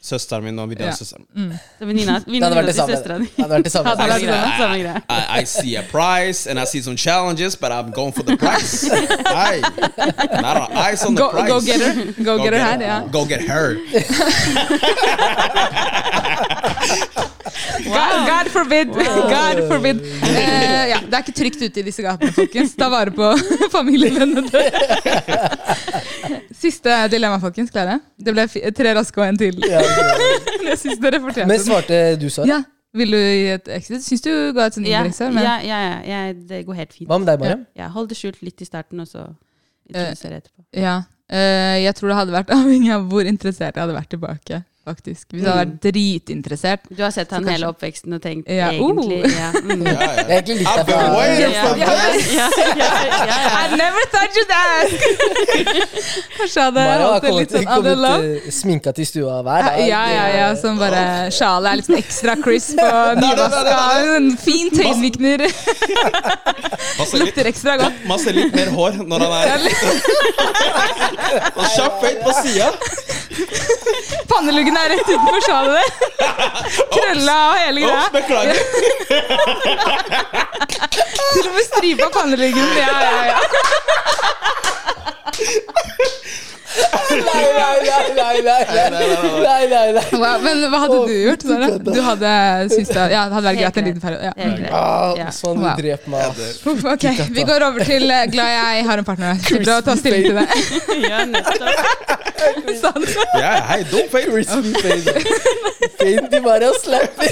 [0.01, 1.27] Søsteren min og venninna av søsteren.
[1.79, 2.95] Venninna Det hadde venninna vært det til samme.
[2.97, 3.27] søstera di.
[3.29, 3.91] Det hadde vært det samme.
[4.01, 4.07] Det
[4.57, 4.95] greie.
[5.11, 8.37] I, I see a price and I see some challenges, but I'm going for the
[8.41, 8.89] price.
[9.41, 9.61] Hey,
[10.41, 11.49] not on ice on the go, price.
[11.53, 11.93] go get her.
[12.25, 13.01] Go get her her, ja.
[13.13, 13.77] Go get her.
[17.85, 18.89] God, God forbid!
[18.95, 20.01] God forbid.
[20.27, 22.75] Eh, ja, det er ikke trygt ute i disse gatene, folkens.
[22.79, 23.31] Ta vare på
[23.77, 24.75] familievennene deres.
[26.61, 27.71] Siste dilemma, folkens.
[27.75, 27.99] Klare?
[28.21, 29.61] Det ble tre raske og en til.
[29.69, 29.81] Ja.
[30.71, 32.49] Jeg syns dere fortjente Men svarte du, Sara?
[32.51, 32.61] Ja.
[32.97, 34.03] Vil du gi et exit?
[34.03, 37.07] Syns du ga et sånt men- ja, ja, ja, ja, det går helt fint.
[37.11, 37.63] Hva med deg, Mariam?
[37.79, 39.29] Ja, hold det skjult litt i starten, og så
[39.91, 40.65] introdusere etterpå.
[40.75, 40.97] Ja.
[41.31, 44.63] Uh, jeg tror det hadde vært avhengig av hvor interessert jeg hadde vært tilbake.
[44.91, 45.27] Faktisk.
[45.31, 46.89] Hvis jeg hadde vært dritinteressert.
[46.91, 49.31] Du har sett han kanskje- hele oppveksten og tenkt Ja, egentlig uh.
[49.31, 49.87] ja, mm.
[49.91, 50.37] Ja, Jeg er ja.
[50.37, 52.07] egentlig litt av Ja, ja, ja,
[52.41, 52.89] ja, ja,
[53.21, 53.61] ja.
[53.61, 54.99] I never thought you'd ask!
[56.41, 59.81] Kanskje hadde Mario har det kommet, sånn kommet uh, sminka til stua hver dag.
[59.87, 61.03] Ja, ja, ja, som bare
[61.35, 63.79] Sjalet er litt sånn ekstra crisp og nyvaska.
[64.17, 65.47] En fin tøysvikner
[67.21, 68.05] Lukter ekstra godt.
[68.09, 69.67] man ser litt mer hår når han er
[71.55, 72.71] Og kjapp høyt på sida.
[74.31, 75.89] Panneluggen er rett utenfor sa du det?
[76.95, 78.01] Krølla og hele greia.
[78.01, 78.57] Ops, beklager.
[81.31, 82.69] Til og med stripa panneluggen.
[82.79, 83.39] Ja, ja, ja.
[87.11, 88.43] Nei, nei, nei, nei,
[89.43, 90.05] nei, nei, nei.
[90.45, 91.43] Men hva hadde du gjort?
[91.43, 91.69] Sara?
[91.83, 92.31] Du hadde
[92.71, 94.31] syntes det ja, hadde vært greit en liten periode.
[94.31, 94.33] Ja.
[94.79, 96.23] Ah, sånn, du dreper meg.
[96.95, 99.43] Ok, Vi går over til eh, glad jeg har en partner.
[99.65, 100.47] Bra å ta stilling til det.
[101.11, 102.21] Ja, nettopp.
[102.81, 103.05] Sånn.
[103.37, 104.31] Ja, hei, dum feit.
[104.31, 105.13] Crispy face.
[106.01, 107.31] Fint i Mario slapper.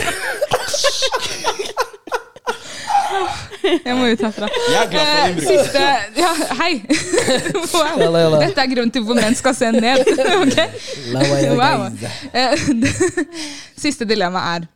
[3.68, 4.48] Jeg må ut herfra.
[4.72, 5.84] Jeg er glad for Eh, din siste
[6.18, 6.72] Ja, hei!
[7.78, 8.38] Wow.
[8.40, 10.04] Dette er grunnen til hvorfor menn skal se ned.
[10.42, 10.58] Ok?
[11.12, 11.86] La meg gjøre Wow.
[12.32, 12.52] Eh,
[13.84, 14.68] Siste dilemma er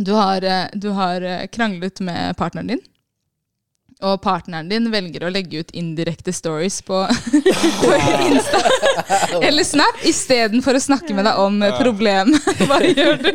[0.00, 2.80] du har, eh, du har kranglet med partneren din.
[4.00, 7.90] Og partneren din velger å legge ut indirekte stories på, på
[8.30, 8.62] Insta
[9.44, 12.48] eller Snap istedenfor å snakke med deg om problemet.
[12.64, 13.30] Hva gjør du?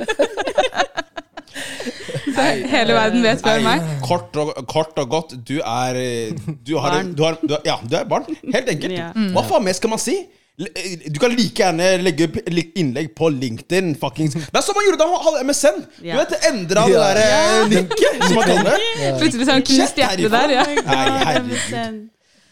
[2.35, 3.83] Så hele verden vet hvem meg.
[4.03, 7.13] Kort og, kort og godt, du er eh, Du har, Barn.
[7.15, 8.25] du har, du har Ja, du er barn.
[8.43, 8.95] Helt enkelt.
[8.97, 9.11] Ja.
[9.15, 9.29] Mm.
[9.35, 10.15] Hva faen mer skal man si?
[10.55, 12.37] Eh, Du kan like gjerne legge opp
[12.79, 13.93] innlegg på LinkedIn.
[14.01, 14.35] Fuckings.
[14.39, 15.81] Det er som man gjorde da man hadde MSN.
[16.01, 19.13] Du vet, Endra det der eh, linket, som man kaller det.
[19.21, 20.55] Plutselig sånn knust hjertet der.
[20.57, 22.01] Ja, Nei, herregud.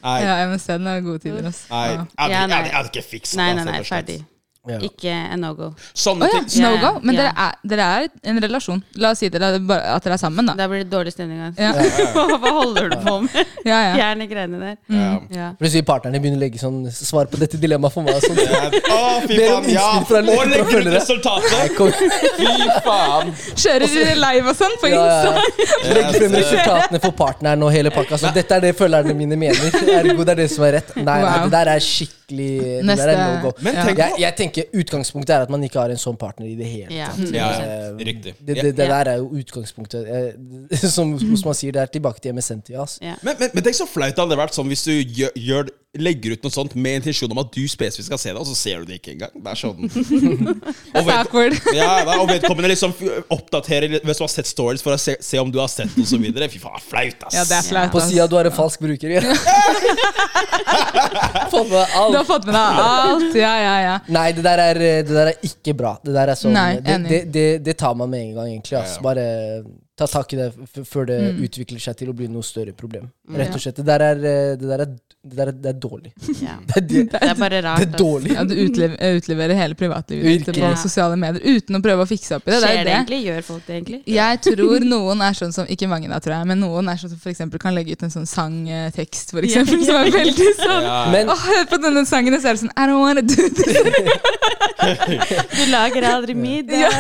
[0.04, 1.46] Nei, ja MSN er gode tider.
[1.48, 1.68] Altså.
[1.72, 1.84] nei.
[1.96, 3.44] Jeg hadde, jeg hadde ikke fiksa det.
[3.56, 4.18] nei, nei, ferdig.
[4.64, 4.78] Ja.
[4.80, 5.74] Ikke en no-go.
[5.92, 6.62] Sånne oh, ja, ting.
[6.64, 7.00] no Ja, go.
[7.04, 7.24] Men ja.
[7.26, 8.80] dere, er, dere er en relasjon.
[8.96, 9.58] La oss si dere, er
[9.92, 10.54] at dere er sammen, da.
[10.56, 11.42] Da blir det dårlig stemning.
[11.50, 11.60] Altså.
[11.60, 11.74] Ja.
[12.14, 13.36] Hva, hva holder du på med?
[13.68, 13.92] Ja, ja.
[13.98, 14.78] Fjerne greiene der.
[14.92, 15.10] Ja.
[15.36, 15.50] Ja.
[15.60, 18.20] Plutselig partnerne begynner å legge sånn svar på dette dilemmaet for meg.
[18.24, 18.40] Sånn.
[18.40, 18.64] Ja,
[18.96, 19.86] Å, fy faen, ja!
[20.00, 21.78] Og legger ut resultatet!
[22.40, 23.32] Fy faen!
[23.60, 25.32] Kjører dere live og sånn på Insta?
[25.36, 25.94] ja.
[25.94, 28.20] Legger frem resultatene for partneren og hele pakka.
[28.22, 29.76] Så dette er det følgerne mine mener.
[30.00, 30.96] Ergo det er det som er rett.
[31.00, 31.48] Nei, nei, Wow.
[31.48, 32.50] det der er skikkelig
[32.84, 33.52] Det der er no go.
[33.64, 33.86] Men Ja.
[33.88, 36.66] tenk Jeg, jeg tenker Utgangspunktet er at man ikke har en sånn partner i det
[36.70, 37.08] hele Ja.
[37.16, 37.34] tatt.
[37.34, 38.34] Ja, Eh, riktig.
[38.40, 40.08] Det, det, det der er jo utgangspunktet.
[40.08, 42.80] Eh, Som, som man sier, det er tilbake til MSN-tida.
[42.82, 43.00] Altså.
[43.02, 43.16] Ja.
[43.24, 46.34] Men, men, men tenk så flaut det hadde vært sånn hvis du gjør, gjør, legger
[46.34, 48.82] ut noe sånt med intensjon om at du spesifikt skal se det, og så ser
[48.82, 49.34] du det ikke engang.
[49.38, 49.78] Det er sånn
[50.98, 52.96] og, ved, ja, da, og vedkommende liksom
[53.34, 56.08] oppdaterer hvis du har sett stories for å se, se om du har sett og
[56.10, 56.50] så videre.
[56.50, 57.38] Fy faen, flaut, ass.
[57.38, 57.94] Ja, det er flaut.
[57.94, 58.10] På ass.
[58.10, 59.14] sida du har en falsk bruker.
[59.14, 59.22] Ja.
[61.54, 63.38] Fått med deg Du har fått med deg alt.
[63.38, 63.96] Ja, ja, ja.
[64.14, 65.94] Nei, det der, er, det der er ikke bra.
[66.02, 68.80] Det der er sånn Nei, det, det, det, det tar man med en gang, egentlig.
[68.82, 68.98] Ass.
[68.98, 69.06] Ja, ja.
[69.06, 69.26] Bare
[69.96, 71.44] ta tak i det f før det Mm.
[71.46, 73.12] utvikler seg til å bli noe større problem.
[73.30, 73.36] Mm.
[73.38, 73.76] Rett og slett.
[73.78, 74.86] Det der er, eh, det der er,
[75.24, 76.12] det der er, det er dårlig.
[76.44, 76.56] Ja.
[76.74, 77.80] Det det, Det er bare rart.
[77.80, 78.34] det er dårlig.
[78.34, 80.74] Ja, du utlever, utleverer hele privatlivet ditt på Ja.
[80.76, 82.60] sosiale medier uten å prøve å fikse opp i det.
[82.60, 82.96] det, Skjer er det det.
[82.98, 83.20] egentlig?
[83.28, 84.02] Gjør folk det egentlig?
[84.08, 87.14] Jeg tror noen er sånn som Ikke mange, da, tror jeg, men noen er sånn
[87.14, 90.90] som for eksempel kan legge ut en sånn sangtekst, for eksempel, som er veldig sånn.
[91.14, 93.50] Men Åh, hør på denne sangen, og så er det sånn I don't wanna do
[93.50, 93.78] this.
[95.54, 96.92] Du lager aldri middag.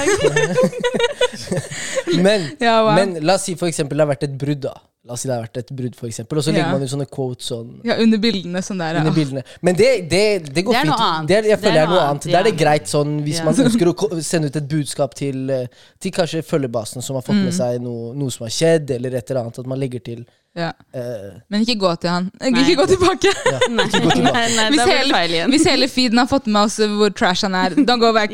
[2.07, 2.95] Men, Ja, wow.
[2.95, 4.73] men la oss si for eksempel det har vært et brudd, da.
[5.05, 6.37] La oss si det har vært et brudd, eksempel.
[6.39, 6.71] Og så legger Ja.
[6.71, 8.95] man ut sånne quotes sånn ja, under bildene sånn der.
[9.01, 9.43] under bildene.
[9.61, 10.21] Men det, det,
[10.53, 10.93] det går Det er fint.
[10.93, 11.27] noe annet.
[11.27, 12.31] Det er, jeg er føler det er noe noe annet, annet.
[12.31, 13.43] Da er det greit sånn hvis Ja.
[13.43, 15.67] man ønsker å sende ut et budskap til, eh,
[15.99, 17.43] til kanskje følgebasen som har fått Mm.
[17.43, 19.59] med seg noe, noe som har skjedd, eller et eller annet.
[19.59, 20.23] At man legger til
[20.55, 20.67] Ja.
[20.93, 22.31] Uh, Men ikke gå til han.
[22.39, 22.51] Nei.
[22.61, 23.31] Ikke gå tilbake.
[23.49, 23.87] Nei, nei,
[24.53, 25.49] nei, Hvis det hele, feil igjen.
[25.49, 28.29] hvis hele feeden har fått med oss hvor trash han er, don't go back.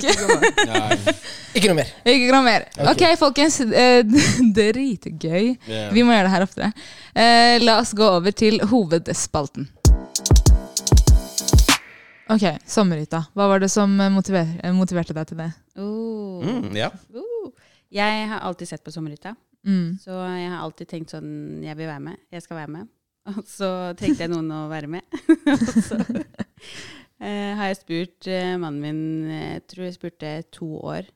[1.56, 1.88] Ikke noe mer.
[2.06, 2.66] Ikke noe mer.
[2.78, 2.90] Ok.
[2.92, 3.62] okay folkens.
[3.62, 4.04] Uh,
[4.58, 5.56] Dritgøy.
[5.68, 5.94] Yeah.
[5.96, 6.72] Vi må gjøre det her oftere.
[7.16, 9.68] Eh, la oss gå over til hovedspalten.
[12.30, 13.24] Ok, sommerhytta.
[13.34, 15.50] Hva var det som eh, motiver eh, motiverte deg til det?
[15.82, 16.44] Oh.
[16.46, 16.92] Mm, ja.
[17.16, 17.50] Uh.
[17.90, 19.98] Jeg har alltid sett på Sommerhytta, Mm.
[20.00, 22.20] så jeg har alltid tenkt sånn Jeg vil være med.
[22.32, 22.88] Jeg skal være med.
[23.34, 25.02] Og så trengte jeg noen å være med.
[25.52, 25.98] Og så
[27.20, 29.02] eh, har jeg spurt eh, mannen min
[29.34, 31.10] Jeg tror jeg spurte to år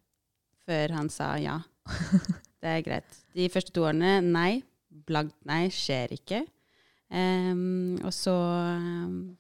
[0.65, 1.60] før han sa ja.
[2.60, 3.21] Det er greit.
[3.38, 4.63] De første to årene nei.
[5.09, 5.65] Blankt nei.
[5.73, 6.43] Skjer ikke.
[7.13, 9.35] Um, og så um,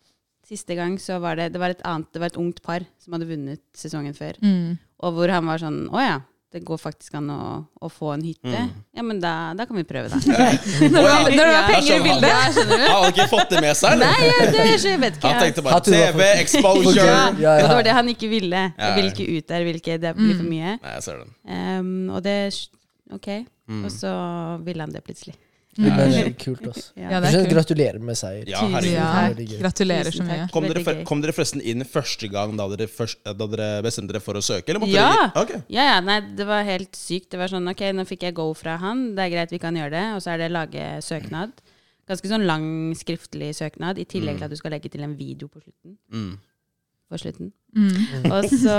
[0.45, 3.15] Siste gang så var det Det var et annet Det var et ungt par som
[3.15, 4.37] hadde vunnet sesongen før.
[4.43, 4.75] Mm.
[5.01, 6.17] Og hvor han var sånn Å ja,
[6.53, 7.37] det går faktisk an å,
[7.81, 8.51] å få en hytte.
[8.53, 8.67] Mm.
[8.93, 10.19] Ja, men da, da kan vi prøve, da.
[10.21, 12.27] Når du har- når du har penger i bildet.
[12.29, 12.83] Ja, skjønner du?
[12.83, 14.11] Han hadde ikke fått det med seg, eller?
[14.11, 15.31] Nei, ja, det, jeg vet ikke.
[15.33, 17.07] Han tenkte bare TV, exposure.
[17.07, 17.55] ja, Ja, ja.
[17.55, 18.61] Og det var det han ikke ville.
[18.77, 20.75] Jeg vil ikke ut der, vil ikke, det blir for mye.
[20.77, 21.33] Nei, jeg ser den.
[21.49, 22.37] Um, og det
[23.17, 23.27] Ok.
[23.71, 23.81] Mm.
[23.87, 24.13] Og så
[24.67, 25.33] ville han det plutselig.
[25.75, 25.99] Det Mm.
[25.99, 26.67] er veldig kult.
[26.69, 26.91] ass.
[26.95, 27.53] Ja, det er kult.
[27.55, 28.43] Gratulerer med seier.
[28.47, 28.93] Ja, herregud.
[28.93, 30.47] Ja, gratulerer så mye.
[30.53, 34.13] Kom dere, for, kom dere forresten inn første gang da dere, først, da dere bestemte
[34.13, 34.69] dere for å søke?
[34.69, 35.09] Eller måtte Ja.
[35.33, 35.63] dere Ok.
[35.69, 37.29] Ja, ja, nei, det var helt sykt.
[37.31, 39.73] Det var sånn, ok, nå fikk jeg go fra han, det er greit, vi kan
[39.73, 40.05] gjøre det.
[40.13, 41.51] Og så er det lage søknad.
[42.07, 45.47] Ganske sånn lang skriftlig søknad, i tillegg til at du skal legge til en video
[45.47, 45.97] på slutten.
[46.11, 46.37] Mm.
[47.13, 47.51] På slutten.
[47.77, 48.25] Mm.
[48.33, 48.77] Og så,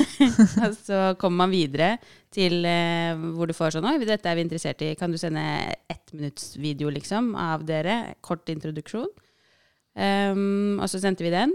[0.64, 1.90] og så kommer man videre
[2.32, 4.94] til eh, hvor du får sånn Oi, dette er vi interessert i.
[4.96, 5.42] Kan du sende
[5.88, 8.14] ett minutts liksom, av dere?
[8.24, 9.10] Kort introduksjon.
[9.98, 11.52] Um, og så sendte vi den.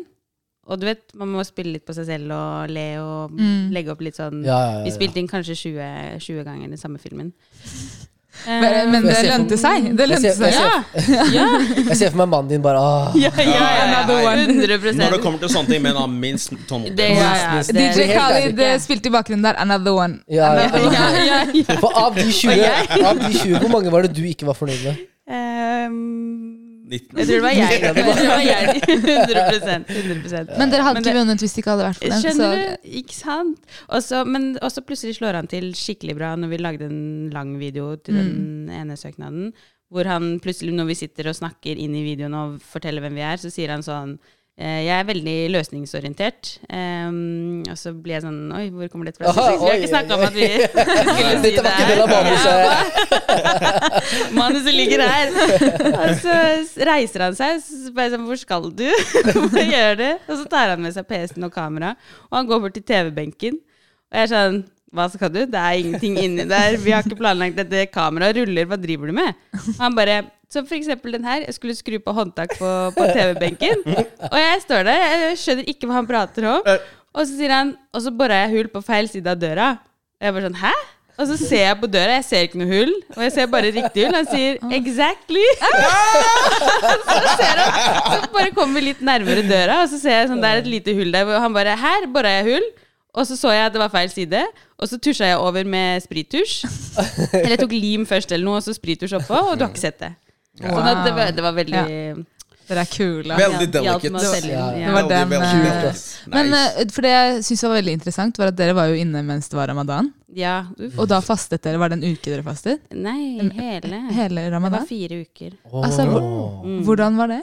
[0.70, 3.72] Og du vet, man må spille litt på seg selv og le og Mm.
[3.76, 6.78] legge opp litt sånn Ja, ja, ja, Vi spilte inn kanskje 20, 20 ganger den
[6.80, 7.34] samme filmen.
[8.46, 9.86] Men, men det Jeg ser for- lønte seg.
[9.98, 11.46] Det Jeg ser- jeg ser- ja, ja,
[11.90, 13.12] Jeg ser for meg mannen din bare ah.
[13.24, 14.42] ja, ja, ja, Another one.
[14.50, 16.96] 100 Når det kommer til sånne ting, men han minst tålmodig.
[16.96, 20.20] Det- Det- DJ Khalid eh, spilte i bakgrunnen der 'Another One'.
[20.28, 21.80] Ja, ja, ja, ja, ja.
[21.80, 24.84] For av de 20, av de 20, hvor mange var det du ikke var fornøyd
[24.84, 24.96] med?
[25.30, 26.53] Ehm,
[26.94, 27.20] 19.
[27.20, 27.80] jeg tror det var jeg.
[27.84, 28.82] Jeg tror det var jeg.
[29.34, 32.22] 100% 100 Men dere hadde Men ikke vunnet hvis det ikke hadde vært for den.
[32.22, 32.90] Så, Skjønner du?
[33.02, 33.78] Ikke sant?
[34.00, 37.04] Også, men også plutselig slår han til skikkelig bra når vi lagde en
[37.34, 39.52] lang video til den ene søknaden.
[39.94, 43.26] Hvor han plutselig, når vi sitter og snakker inn i videoen og forteller hvem vi
[43.28, 44.16] er, så sier han sånn
[44.54, 46.60] jeg er veldig løsningsorientert.
[46.70, 49.32] Um, og så blir jeg sånn Oi, hvor kommer dette fra?
[49.32, 50.46] Aha, vi har ikke snakka om at vi
[51.10, 51.90] skulle si det her.
[54.38, 55.34] Manuset ligger her.
[55.90, 56.38] Og så
[56.86, 58.86] reiser han seg, så bare sånn Hvor skal du?
[59.56, 60.08] Hva gjør du?
[60.28, 61.96] Og så tar han med seg PC-en og kamera,
[62.30, 63.58] og han går bort til TV-benken.
[63.58, 64.62] Og jeg er sånn
[64.94, 65.42] Hva skal du?
[65.50, 66.78] Det er ingenting inni der.
[66.78, 67.88] Vi har ikke planlagt dette.
[67.90, 68.68] Kameraet ruller.
[68.70, 69.34] Hva driver du med?
[69.80, 70.22] Han bare
[70.54, 71.48] Så for eksempel den her.
[71.48, 73.82] Jeg skulle skru på håndtak på, på TV-benken.
[74.30, 75.06] Og jeg står der.
[75.26, 76.76] Jeg skjønner ikke hva han prater om.
[77.14, 79.72] Og så sier han Og så bora jeg hull på feil side av døra.
[80.22, 80.74] Og jeg bare sånn Hæ?
[81.14, 82.94] Og så ser jeg på døra, jeg ser ikke noe hull.
[83.14, 84.16] Og jeg ser bare riktig hull.
[84.18, 85.52] Han sier 'exactly'.
[87.10, 87.76] så ser han,
[88.24, 90.72] så bare kommer vi litt nærmere døra, og så ser jeg sånn det er et
[90.72, 91.30] lite hull der.
[91.30, 92.72] Og han bare 'her bora jeg hull'.
[93.14, 94.40] Og så så jeg at det var feil side,
[94.82, 96.64] og så tusja jeg over med sprittusj.
[97.38, 99.84] Eller jeg tok lim først eller noe, og så sprittusj oppå, og du har ikke
[99.86, 100.14] sett det.
[100.60, 101.84] Sånn at det var, det var veldig
[102.64, 103.36] dere er kule.
[103.38, 104.50] Veldig delicate.
[104.50, 104.92] Ja, ja.
[104.96, 105.94] Veldig, veldig.
[106.34, 109.22] Men eh, for det jeg syns var veldig interessant, var at dere var jo inne
[109.28, 110.14] mens det var ramadan.
[110.34, 110.96] Ja, uff.
[110.98, 111.78] Og da fastet dere.
[111.82, 112.80] Var det en uke dere fastet?
[112.96, 114.00] Nei, hele.
[114.16, 115.52] Hele Det var fire uker.
[115.84, 116.80] Altså, hvor- Mm.
[116.88, 117.42] Hvordan var det?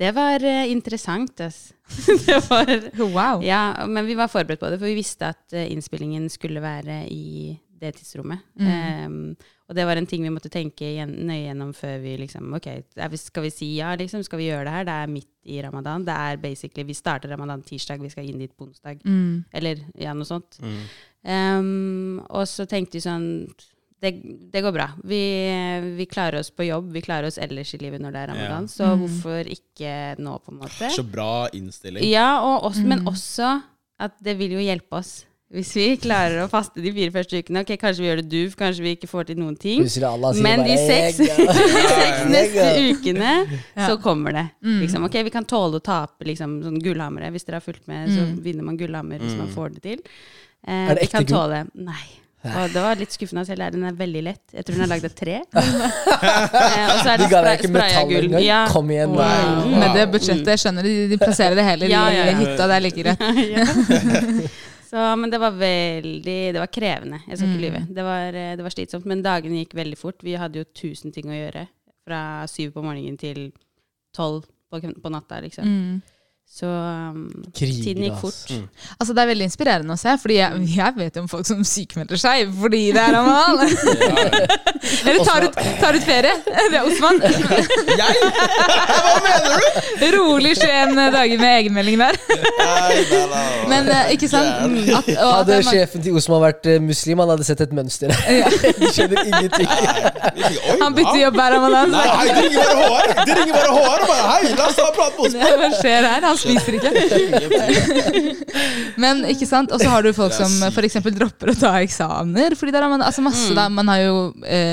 [0.00, 1.74] Det var eh, interessant, ass.
[2.26, 3.42] det var Wow.
[3.44, 7.02] Ja, men vi var forberedt på det, for vi visste at eh, innspillingen skulle være
[7.12, 8.44] i det tidsrommet.
[8.60, 9.06] Mm.
[9.06, 9.36] Um,
[9.68, 12.66] og det var en ting vi måtte tenke igjen, nøye gjennom før vi liksom Ok,
[13.20, 14.24] skal vi si ja, liksom?
[14.26, 14.86] Skal vi gjøre det her?
[14.88, 16.04] Det er midt i ramadan.
[16.04, 19.00] Det er basically Vi starter ramadan tirsdag, vi skal inn dit på onsdag.
[19.04, 19.44] Mm.
[19.52, 20.58] Eller ja, noe sånt.
[20.60, 20.80] Mm.
[21.22, 23.28] Um, og så tenkte vi sånn
[24.00, 24.10] det,
[24.52, 24.86] det går bra.
[25.04, 25.20] Vi,
[25.98, 28.68] vi klarer oss på jobb, vi klarer oss ellers i livet når det er ramadan.
[28.68, 28.74] Ja.
[28.74, 30.88] Så hvorfor ikke nå, på en måte?
[30.94, 32.06] Så bra innstilling.
[32.08, 33.58] Ja, og også, men også
[34.00, 35.18] at det vil jo hjelpe oss.
[35.50, 37.64] Hvis vi klarer å faste de fire første ukene.
[37.64, 39.82] Ok, Kanskje vi gjør det duv, kanskje vi ikke får til noen ting.
[40.06, 41.18] Allah Men bare, de seks
[42.30, 43.32] neste ukene,
[43.74, 43.88] Ja.
[43.88, 44.44] så kommer det.
[44.62, 47.32] Liksom, ok, Vi kan tåle å tape liksom, sånn gullhammere.
[47.34, 50.04] Hvis dere har fulgt med, så vinner man gullhammer hvis man får det til.
[50.66, 51.56] Eh, Er det vi kan ekte gull?
[51.74, 52.06] Nei.
[52.40, 53.66] Og det var litt skuffende selv.
[53.74, 54.42] Den er veldig lett.
[54.56, 55.34] Jeg tror den er lagd av tre.
[55.54, 58.24] eh, og så er De det ga deg spray- ikke spraya metall gull.
[58.30, 58.44] engang?
[58.46, 58.60] Ja.
[58.72, 59.12] Kom igjen.
[59.12, 59.66] Wow.
[59.66, 59.78] nei.
[59.82, 62.38] Med det budsjettet, jeg skjønner de, de plasserer det hele Ja, ja, i ja.
[62.40, 62.68] hytta.
[62.70, 63.24] Det er like greit.
[63.54, 63.66] Ja.
[64.90, 67.20] Så, men det var veldig Det var krevende.
[67.28, 67.82] Jeg skal ikke lyve.
[67.94, 69.04] Det var, eh, det var slitsomt.
[69.06, 70.24] Men dagene gikk veldig fort.
[70.26, 71.66] Vi hadde jo tusen ting å gjøre.
[72.08, 73.52] Fra syv på morgenen til
[74.16, 75.68] tolv på, kven- på natta, liksom.
[75.68, 76.00] Mm.
[76.50, 78.48] Så um, Kriger, tiden gikk fort.
[78.98, 81.60] Altså Det er veldig inspirerende å se, Fordi jeg, jeg vet jo om folk som
[81.62, 83.70] sykemelder seg fordi det er ramadan.
[85.06, 86.32] Eller tar ut, tar ut ferie.
[86.70, 87.20] Det er Osman.
[88.00, 88.14] Jeg?
[89.00, 90.06] Hva mener du?
[90.16, 92.18] Rolig 21 dager med egenmelding der.
[93.70, 94.48] Men eh, ikke sant?
[94.48, 98.08] At, og at Hadde sjefen til Osman vært eh, muslim, han hadde sett et mønster.
[98.10, 99.68] De skjønner ingenting.
[100.80, 101.88] Han bytter jobb hver ramadan.
[101.94, 103.08] Nei, det de ringer bare HR.
[103.26, 105.40] De ringer bare HR og bare Hei, la oss ta en prat med Osman.
[105.60, 106.20] Hva skjer her?
[106.28, 106.90] Han spiser ikke.
[109.00, 109.72] Men ikke sant?
[109.74, 111.00] Og så har du folk som f.eks.
[111.10, 112.56] dropper å ta eksamener.
[112.58, 114.16] Fordi det er man, altså masse da, Man har jo
[114.46, 114.69] eh,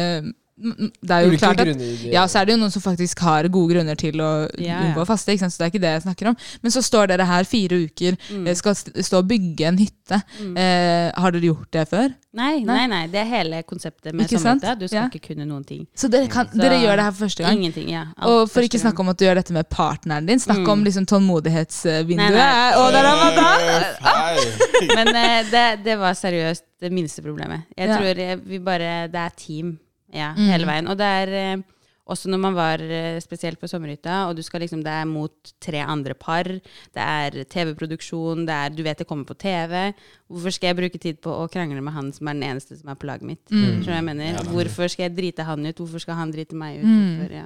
[0.57, 1.99] Det er jo Ulike klart at grunner.
[2.09, 5.03] ja, så er det jo noen som faktisk har gode grunner til å Ja, unngå
[5.03, 5.29] å faste.
[5.29, 5.53] Ikke sant?
[5.53, 6.37] Så det er ikke det jeg snakker om.
[6.63, 8.47] Men så står dere her fire uker, Mm.
[8.47, 10.17] eh, skal stå og bygge en hytte.
[10.57, 12.09] Eh, har dere gjort det før?
[12.33, 12.87] Nei, Nei.
[12.87, 13.05] nei.
[13.05, 14.63] Det er hele konseptet med sant?
[14.79, 15.07] Du skal Ja.
[15.09, 15.85] ikke kunne noen ting.
[15.95, 17.53] Så dere, kan, Så- dere gjør det her for første gang?
[17.61, 17.89] Ingenting.
[17.91, 18.05] ja.
[18.17, 20.69] Alt Og for ikke snakke om at du gjør dette med partneren din, snakk Mm.
[20.71, 22.17] om liksom tålmodighetsvinduet.
[22.17, 22.73] Nei, nei.
[22.73, 23.83] Og det ramadan!
[24.01, 24.95] Hei.
[24.95, 27.61] Men eh, det, det var seriøst det minste problemet.
[27.77, 27.97] Jeg Ja.
[27.97, 29.77] tror eh, vi bare Det er team
[30.13, 30.47] ja, Mm.
[30.53, 30.87] hele veien.
[30.87, 31.57] Og det er eh,
[32.07, 35.51] også når man var eh, spesielt på sommerhytta, og du skal liksom, det er mot
[35.59, 36.61] tre andre par, det
[37.03, 39.93] er TV-produksjon, det er Du vet det kommer på TV.
[40.31, 42.87] Hvorfor skal jeg bruke tid på å krangle med han som er den eneste som
[42.89, 43.43] er på laget mitt?
[43.51, 43.83] Mm.
[43.83, 44.39] Skjønner jeg mener?
[44.53, 45.75] Hvorfor skal jeg drite han ut?
[45.83, 46.87] Hvorfor skal han drite meg ut?
[46.87, 47.19] Mm.
[47.19, 47.45] Hvorfor, ja.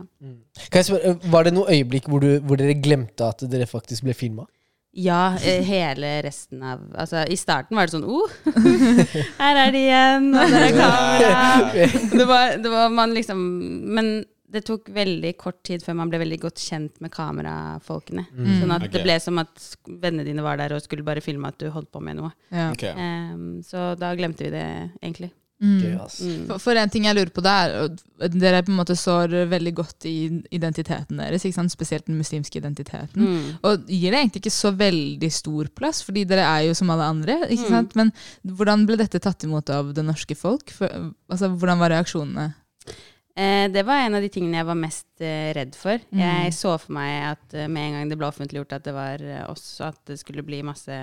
[0.69, 3.65] Kan jeg spørre, eh, Var det noe øyeblikk hvor, du, hvor dere glemte at dere
[3.65, 4.45] faktisk ble filma?
[4.91, 8.33] Ja, eh, hele resten av Altså, i starten var det sånn oh,
[9.39, 11.45] her er de igjen, og der er kamera.
[12.11, 13.39] Det var, det var man liksom
[13.95, 14.11] Men
[14.51, 18.25] det tok veldig kort tid før man ble veldig godt kjent med kamerafolkene.
[18.35, 18.91] Sånn at okay.
[18.97, 21.87] det ble som at vennene dine var der og skulle bare filme at du holdt
[21.93, 22.33] på med noe.
[22.51, 22.67] Ja.
[22.73, 22.83] Ok.
[22.91, 24.65] Um, så da glemte vi det,
[24.99, 25.31] egentlig.
[25.61, 26.15] Gøy, ass.
[26.25, 26.45] Mm.
[26.49, 27.73] For, for en ting jeg lurer på der,
[28.25, 30.15] er Dere på en måte sår veldig godt i
[30.57, 31.73] identiteten deres, ikke sant?
[31.73, 33.21] spesielt den muslimske identiteten.
[33.21, 33.51] Mm.
[33.69, 37.05] Og gir det egentlig ikke så veldig stor plass, fordi dere er jo som alle
[37.13, 37.37] andre.
[37.49, 37.75] ikke Mm.
[37.75, 37.95] sant?
[37.95, 38.11] Men
[38.45, 40.73] hvordan ble dette tatt imot av det norske folk?
[40.73, 40.89] For,
[41.29, 42.47] altså, Hvordan var reaksjonene?
[43.37, 46.01] Eh, det var en av de tingene jeg var mest eh, redd for.
[46.11, 46.19] Mm.
[46.19, 49.21] Jeg så for meg at eh, med en gang det ble offentliggjort at det var
[49.23, 50.97] eh, oss, at det skulle bli masse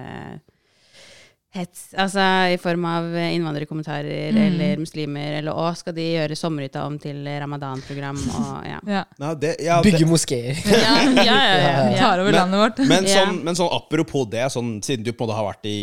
[1.56, 1.94] hets.
[1.96, 2.20] Altså
[2.52, 4.40] i form av innvandrerkommentarer Mm.
[4.46, 8.18] eller muslimer, eller å, skal de gjøre sommerhytta om til ramadan-program?
[8.36, 8.80] Og ja.
[8.98, 9.04] Ja.
[9.18, 10.60] Nei, det, ja, det, Bygge moskeer.
[10.68, 11.96] Ja, ja, ja, ja, ja.
[11.98, 12.78] Tar over Men- landet vårt.
[12.88, 13.24] men, Ja.
[13.24, 15.78] sånn, men sånn apropos det, sånn, siden du på en måte har vært i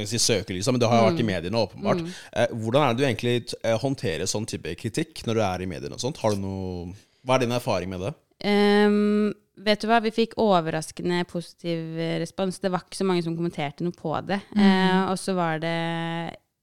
[0.00, 2.04] jeg si søkelyset, men du har jo vært i mediene, åpenbart.
[2.36, 5.70] Eh, hvordan er det du egentlig eh, håndterer sånn type kritikk når du er i
[5.70, 5.94] mediene?
[5.96, 6.20] og sånt?
[6.22, 6.92] Har du noe,
[7.26, 8.12] hva er din erfaring med det?
[8.44, 12.60] Ehm, vet du hva, vi fikk overraskende positiv respons.
[12.62, 14.40] Det var ikke så mange som kommenterte noe på det.
[14.56, 15.74] Eh, og så var det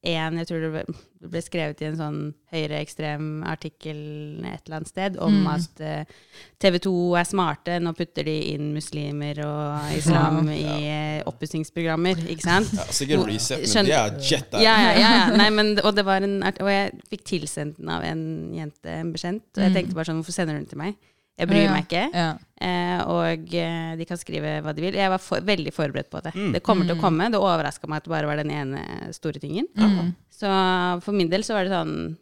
[0.08, 0.82] en, jeg tror det ble,
[1.20, 2.18] det ble skrevet i en sånn
[2.54, 3.98] høyreekstrem artikkel
[4.46, 6.13] et eller annet sted, om at eh,
[6.62, 12.46] TV 2 er smarte, nå putter de inn muslimer og islam i eh, oppussingsprogrammer, ikke
[12.46, 12.72] sant?
[12.78, 14.58] Ja, sikkert reset, men Skjønner- de er jet.
[14.63, 15.28] Ja, ja, ja, ja.
[15.42, 18.24] Nei, men, og, det var en, og jeg fikk tilsendt den av en
[18.56, 20.96] jente, en bekjent, og jeg tenkte bare sånn, hvorfor sender du den til meg?
[21.38, 21.71] Jeg bryr Ja.
[21.76, 22.04] meg ikke.
[22.13, 22.28] Ja.
[22.60, 24.95] Eh, og eh, de kan skrive hva de vil.
[24.97, 26.34] Jeg var for, veldig forberedt på det.
[26.34, 26.52] Mm.
[26.56, 27.28] Det kommer til å komme.
[27.30, 29.67] Det overraska meg at det bare var den ene store tingen.
[29.78, 30.15] Mm.
[30.34, 30.47] Så
[31.06, 32.17] for min del så var det sånn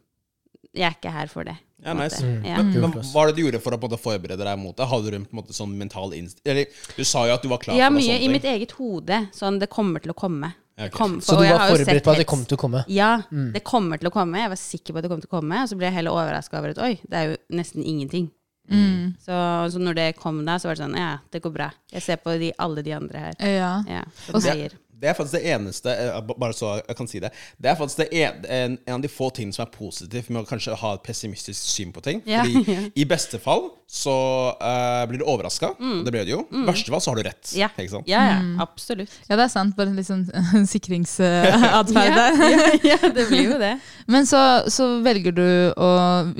[0.76, 1.56] Jeg er ikke her for det.
[1.84, 2.20] Ja, nice.
[2.20, 2.44] Mm.
[2.44, 2.56] Ja.
[2.60, 4.76] Men, men hva er det du gjorde for å på en måte forberede deg mot
[4.76, 4.84] det?
[4.90, 6.42] Hadde du en på en måte sånn mental inst...
[6.44, 8.04] Eller du sa jo at du var klar ja, for det.
[8.04, 8.32] Ja, mye i ting.
[8.36, 9.22] mitt eget hode.
[9.32, 10.52] Sånn, det kommer til å komme.
[10.92, 12.84] Kom, Så du var forberedt på at det kom til å komme?
[12.92, 13.52] Ja, Mm.
[13.54, 14.36] det kommer til å komme.
[14.42, 16.12] Jeg var sikker på at det kom til å komme, og så ble jeg heller
[16.12, 18.28] overraska over at oi, det er jo nesten ingenting.
[18.70, 19.14] Mm.
[19.22, 19.36] Så,
[19.72, 21.70] så når det kom da, så var det sånn ja, det går bra.
[21.92, 23.38] Jeg ser på de, alle de andre her.
[23.46, 23.70] Ja.
[23.90, 24.76] Ja, som.
[24.96, 27.30] Det er faktisk det eneste eh, Bare så jeg kan si det.
[27.60, 30.40] Det er faktisk det en, en, en av de få tingene som er positivt med
[30.42, 32.22] å kanskje ha et pessimistisk syn på ting.
[32.24, 34.12] Ja, Fordi i beste fall så
[34.58, 36.40] uh, blir du overraska, og det ble du jo.
[36.50, 37.52] I verste fall så har du rett.
[37.52, 37.58] Mm.
[37.60, 38.08] Ja, Ikke sant?
[38.10, 39.12] ja, ja absolutt.
[39.28, 39.76] Ja, det er sant.
[39.78, 40.24] Bare litt sånn
[40.72, 42.40] sikringsatferd der.
[42.50, 43.74] ja, ja, det blir jo det.
[44.10, 44.40] Men så,
[44.72, 45.44] så velger du
[45.76, 45.90] å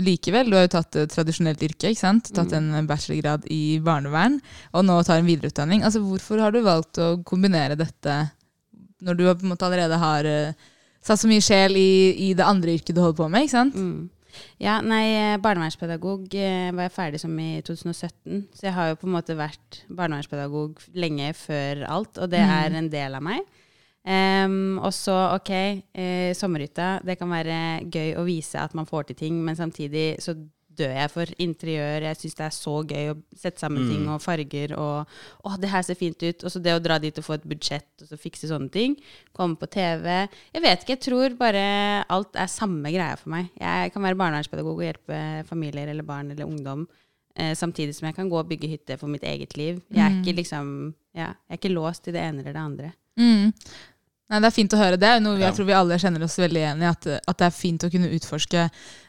[0.02, 2.32] likevel Du har jo tatt et tradisjonelt yrke, ikke sant?
[2.34, 2.72] Tatt Mm.
[2.78, 4.38] en bachelorgrad i barnevern,
[4.72, 5.82] og nå tar en videreutdanning.
[5.84, 8.14] Altså, Hvorfor har du valgt å kombinere dette
[9.04, 10.68] når du på en måte allerede har uh,
[11.04, 11.90] satt så mye sjel i,
[12.28, 13.46] i det andre yrket du holder på med?
[13.46, 13.76] ikke sant?
[13.76, 14.10] Mm.
[14.60, 18.42] Ja, nei, eh, barnevernspedagog eh, var jeg ferdig som i 2017.
[18.56, 22.76] Så jeg har jo på en måte vært barnevernspedagog lenge før alt, og det er
[22.76, 23.46] en del av meg.
[24.06, 25.50] Um, og så, ok,
[25.98, 27.00] eh, sommerhytta.
[27.02, 27.56] Det kan være
[27.90, 30.36] gøy å vise at man får til ting, men samtidig så
[30.78, 32.06] dør jeg for interiør.
[32.08, 35.70] Jeg syns det er så gøy å sette sammen ting og farger og Å, det
[35.70, 36.44] her ser fint ut.
[36.44, 38.96] Og så det å dra dit og få et budsjett og så fikse sånne ting.
[39.36, 40.06] Komme på TV.
[40.54, 41.64] Jeg vet ikke, jeg tror bare
[42.12, 43.50] alt er samme greia for meg.
[43.60, 46.86] Jeg kan være barnevernspedagog og hjelpe familier eller barn eller ungdom.
[47.36, 49.82] Eh, samtidig som jeg kan gå og bygge hytte for mitt eget liv.
[49.92, 52.92] Jeg er ikke liksom ja, Jeg er ikke låst til det ene eller det andre.
[53.16, 53.52] Mm.
[54.28, 54.96] Nei, Det er fint å høre.
[54.98, 55.50] Det er noe vi- Ja.
[55.52, 56.86] jeg tror vi alle kjenner oss veldig igjen i.
[56.90, 58.64] At, at det er fint å kunne utforske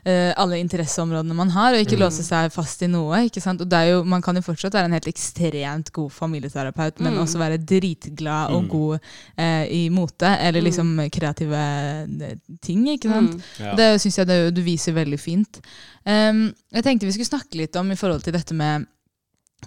[0.06, 3.24] uh, alle interesseområdene man har, og ikke låse seg fast i noe.
[3.26, 3.60] ikke sant?
[3.60, 7.18] Og det er jo, Man kan jo fortsatt være en helt ekstremt god familieterapeut, men
[7.18, 9.00] også være dritglad og god
[9.40, 12.86] uh, i mote, eller liksom kreative eh, ting.
[12.88, 13.42] ikke sant?
[13.60, 13.74] Ja.
[13.76, 15.60] Det syns jeg det, du viser veldig fint.
[16.06, 18.86] Um, jeg tenkte vi skulle snakke litt om i forhold til dette med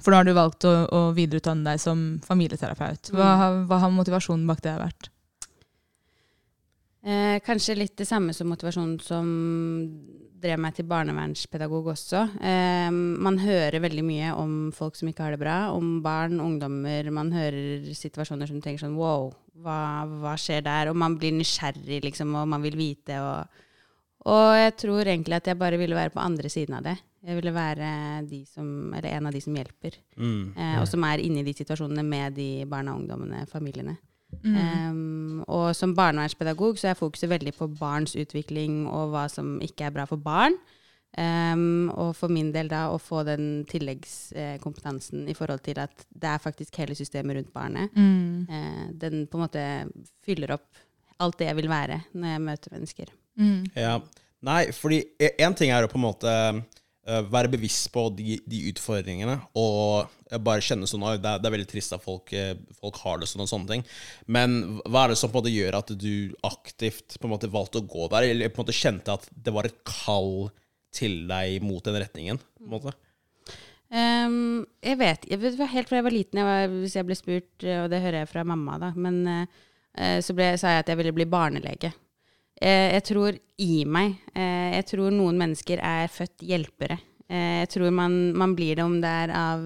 [0.01, 3.11] For nå har du valgt å, å videreutdanne deg som familieterapeut.
[3.11, 5.09] Hva, har- hva har motivasjonen bak det vært?
[7.03, 9.29] Eh, kanskje litt det samme som motivasjonen som
[10.41, 12.23] drev meg til barnevernspedagog også.
[12.45, 17.09] Eh, man hører veldig mye om folk som ikke har det bra, om barn, ungdommer.
[17.13, 20.91] Man hører situasjoner som du tenker sånn wow, hva, hva skjer der?
[20.93, 23.17] Og man blir nysgjerrig, liksom, og man vil vite.
[23.21, 23.63] Og,
[24.33, 26.97] og jeg tror egentlig at jeg bare ville være på andre siden av det.
[27.21, 27.89] Jeg ville være
[28.29, 30.53] de som, eller en av de som hjelper, Mm.
[30.57, 33.97] eh, og som er inne i de situasjonene med de barna, ungdommene, familiene.
[34.41, 39.89] Um, og som barnevernspedagog så er fokuset veldig på barns utvikling og hva som ikke
[39.89, 40.57] er bra for barn.
[41.11, 46.29] Um, og for min del da å få den tilleggskompetansen i forhold til at det
[46.31, 47.97] er faktisk hele systemet rundt barnet.
[47.99, 48.47] Mm.
[48.47, 49.65] Uh, den på en måte
[50.25, 50.69] fyller opp
[51.21, 53.15] alt det jeg vil være når jeg møter mennesker.
[53.41, 53.63] Mm.
[53.75, 53.97] Ja.
[54.47, 56.35] Nei, fordi én ting er å på en måte
[57.33, 61.57] være bevisst på de, de utfordringene, og eh, bare kjenne sånn at det, det er
[61.57, 63.85] veldig trist at folk, eh, folk har det sånn og sånne ting.
[64.31, 67.53] Men hva er det som på en måte gjør at du aktivt på en måte
[67.53, 70.51] valgte å gå der, eller på en måte kjente at det var et kall
[70.95, 72.43] til deg mot den retningen?
[72.61, 72.97] på en måte?
[73.91, 75.41] Um, jeg vet jeg
[75.73, 78.23] Helt fra jeg var liten, jeg var, hvis jeg ble spurt, eh, og det hører
[78.23, 79.59] jeg fra mamma, da, men eh,
[79.99, 81.91] eh, så ble, sa jeg at jeg ville bli barnelege.
[82.61, 86.99] Eh, jeg tror i meg eh, Jeg tror noen mennesker er født hjelpere.
[87.31, 89.65] Eh, jeg tror man, man blir det om det er av,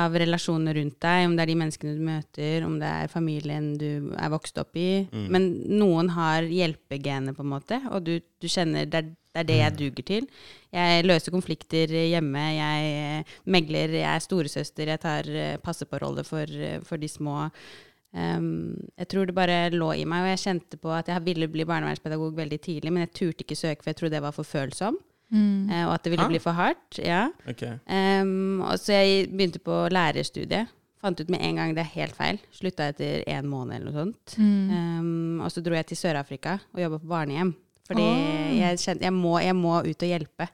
[0.00, 3.72] av relasjonene rundt deg, om det er de menneskene du møter, om det er familien
[3.80, 5.04] du er vokst opp i.
[5.12, 9.46] Men noen har hjelpegenet, på en måte, og du, du kjenner det er, det er
[9.46, 10.24] det jeg duger til.
[10.74, 16.56] Jeg løser konflikter hjemme, jeg megler, jeg er storesøster, jeg tar eh, på rolle for,
[16.86, 17.50] for de små.
[18.12, 21.46] Um, jeg tror det bare lå i meg, og jeg kjente på at jeg ville
[21.48, 24.42] bli barnevernspedagog veldig tidlig, men jeg turte ikke søke, for jeg trodde jeg var for
[24.42, 24.96] følsom,
[25.70, 26.28] eh, og at det ville Ah.
[26.28, 26.98] bli for hardt.
[26.98, 27.28] Ja.
[27.86, 30.66] Um, og så jeg begynte på lærerstudiet.
[31.00, 32.38] Fant ut med en gang det er helt feil.
[32.52, 34.34] Slutta etter en måned eller noe sånt.
[34.38, 37.54] Um, og så dro jeg til Sør-Afrika og jobba på barnehjem.
[37.88, 38.02] Fordi
[38.58, 40.48] jeg kjente jeg må, jeg må ut og hjelpe.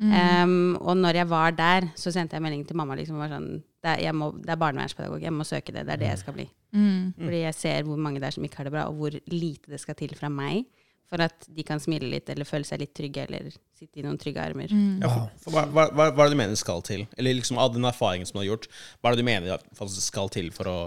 [0.00, 2.96] Um, og når jeg var der, så sendte jeg melding til mamma.
[2.98, 5.84] Liksom, var sånn, det, er, jeg må, det er barnevernspedagog, jeg må søke det.
[5.88, 6.46] Det er det jeg skal bli.
[6.72, 7.12] Mm.
[7.18, 9.72] Fordi jeg ser hvor mange det er som ikke har det bra, og hvor lite
[9.72, 10.64] det skal til fra meg
[11.12, 14.16] for at de kan smile litt eller føle seg litt trygge eller sitte i noen
[14.20, 14.72] trygge armer.
[14.72, 17.04] Ja, for, for, hva, hva, hva er det du mener skal til?
[17.20, 18.68] Eller liksom av den erfaringen som du har gjort,
[19.00, 20.78] hva er det du mener skal til for å,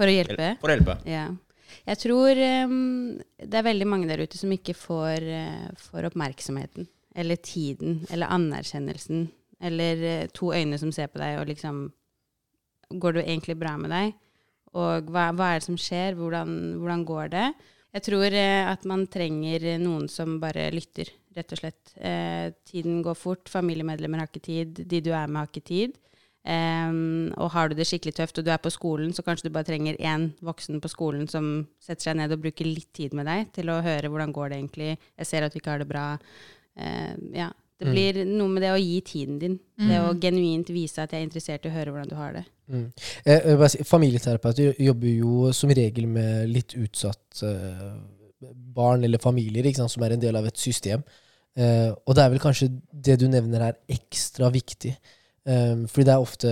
[0.00, 0.54] For å hjelpe.
[0.62, 0.96] for å hjelpe?
[1.04, 1.26] Ja.
[1.86, 2.40] Jeg tror
[2.72, 6.88] um, det er veldig mange der ute som ikke får, uh, får oppmerksomheten,
[7.20, 9.28] eller tiden, eller anerkjennelsen,
[9.60, 11.88] eller eh, to øyne som ser på deg, og liksom
[12.90, 14.16] Går det egentlig bra med deg?
[14.74, 16.16] Og hva, hva er det som skjer?
[16.18, 17.44] Hvordan, hvordan går det?
[17.94, 21.92] Jeg tror eh, at man trenger noen som bare lytter, rett og slett.
[21.94, 25.94] Eh, tiden går fort, familiemedlemmer har ikke tid, de du er med har ikke tid.
[26.40, 29.52] Um, og har du det skikkelig tøft og du er på skolen, så kanskje du
[29.52, 33.28] bare trenger én voksen på skolen som setter seg ned og bruker litt tid med
[33.28, 35.90] deg til å høre hvordan går det egentlig, jeg ser at du ikke har det
[35.90, 36.06] bra.
[36.80, 37.50] Eh, ja,
[37.80, 39.58] Det blir noe med det å gi tiden din.
[39.80, 42.42] Det å genuint vise at jeg er interessert i å høre hvordan du har det.
[42.70, 42.86] Mm.
[43.24, 47.86] Eh, familieterapeuter jobber jo som regel med litt utsatt eh,
[48.76, 51.02] barn eller familier, sant, som er en del av et system.
[51.56, 54.94] Eh, og det er vel kanskje det du nevner er ekstra viktig.
[55.48, 56.50] Um, fordi det er ofte,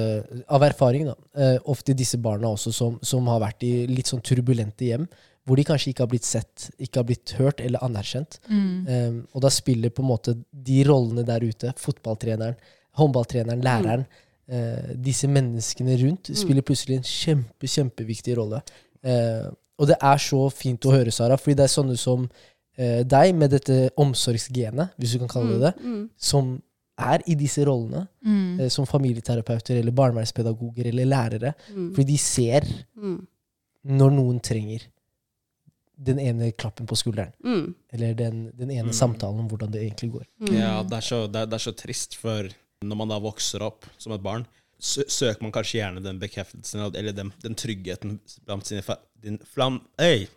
[0.49, 4.23] av erfaring, da, eh, ofte disse barna også som, som har vært i litt sånn
[4.25, 5.05] turbulente hjem,
[5.49, 8.37] hvor de kanskje ikke har blitt sett, ikke har blitt hørt eller anerkjent.
[8.53, 12.59] Um, og da spiller på en måte de rollene der ute, fotballtreneren,
[13.01, 14.05] håndballtreneren, læreren,
[14.51, 18.61] eh, disse menneskene rundt, spiller plutselig en kjempe, kjempeviktig rolle.
[19.01, 23.03] Uh, og det er så fint å høre, Sara, fordi det er sånne som uh,
[23.07, 26.57] deg, med dette omsorgsgenet, hvis du kan kalle det det, som
[26.99, 28.69] er i disse rollene, Mm.
[28.75, 31.53] som familieterapeuter eller barnevernspedagoger eller lærere.
[31.95, 32.67] Fordi de ser
[32.99, 33.21] Mm.
[33.87, 34.83] når noen trenger
[35.99, 37.33] den ene klappen på skulderen.
[37.45, 37.75] Mm.
[37.93, 40.27] Eller den, den ene samtalen om hvordan det egentlig går.
[40.55, 42.49] Ja, det er, så, det, er, det er så trist, for
[42.87, 44.47] når man da vokser opp som et barn,
[44.79, 49.41] sø søker man kanskje gjerne den bekreftelsen eller den, den tryggheten blant sine fa din
[49.43, 49.81] flam...
[49.99, 50.29] Hey!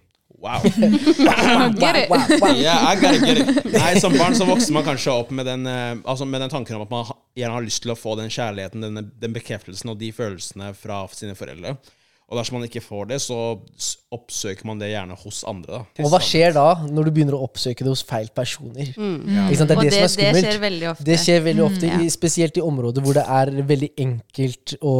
[0.41, 0.63] Wow!
[0.65, 2.09] Get it.
[2.57, 3.65] Yeah, I get it.
[3.75, 6.79] Nei, Som barn så vokser man kanskje opp med den, eh, altså med den tanken
[6.79, 9.99] om at man gjerne har lyst til å få den kjærligheten, den, den bekreftelsen og
[10.01, 11.75] de følelsene fra sine foreldre.
[12.31, 13.35] Og dersom man ikke får det, så
[14.15, 15.81] oppsøker man det gjerne hos andre.
[15.81, 16.03] da.
[16.05, 18.87] Og hva skjer da, når du begynner å oppsøke det hos feil personer?
[18.91, 19.67] Ikke sant?
[19.71, 20.45] Det er det, det, som er det skummelt.
[20.47, 21.05] skjer veldig ofte.
[21.09, 21.99] Det skjer veldig ofte, ja.
[21.99, 24.93] i, spesielt i områder hvor det er veldig enkelt å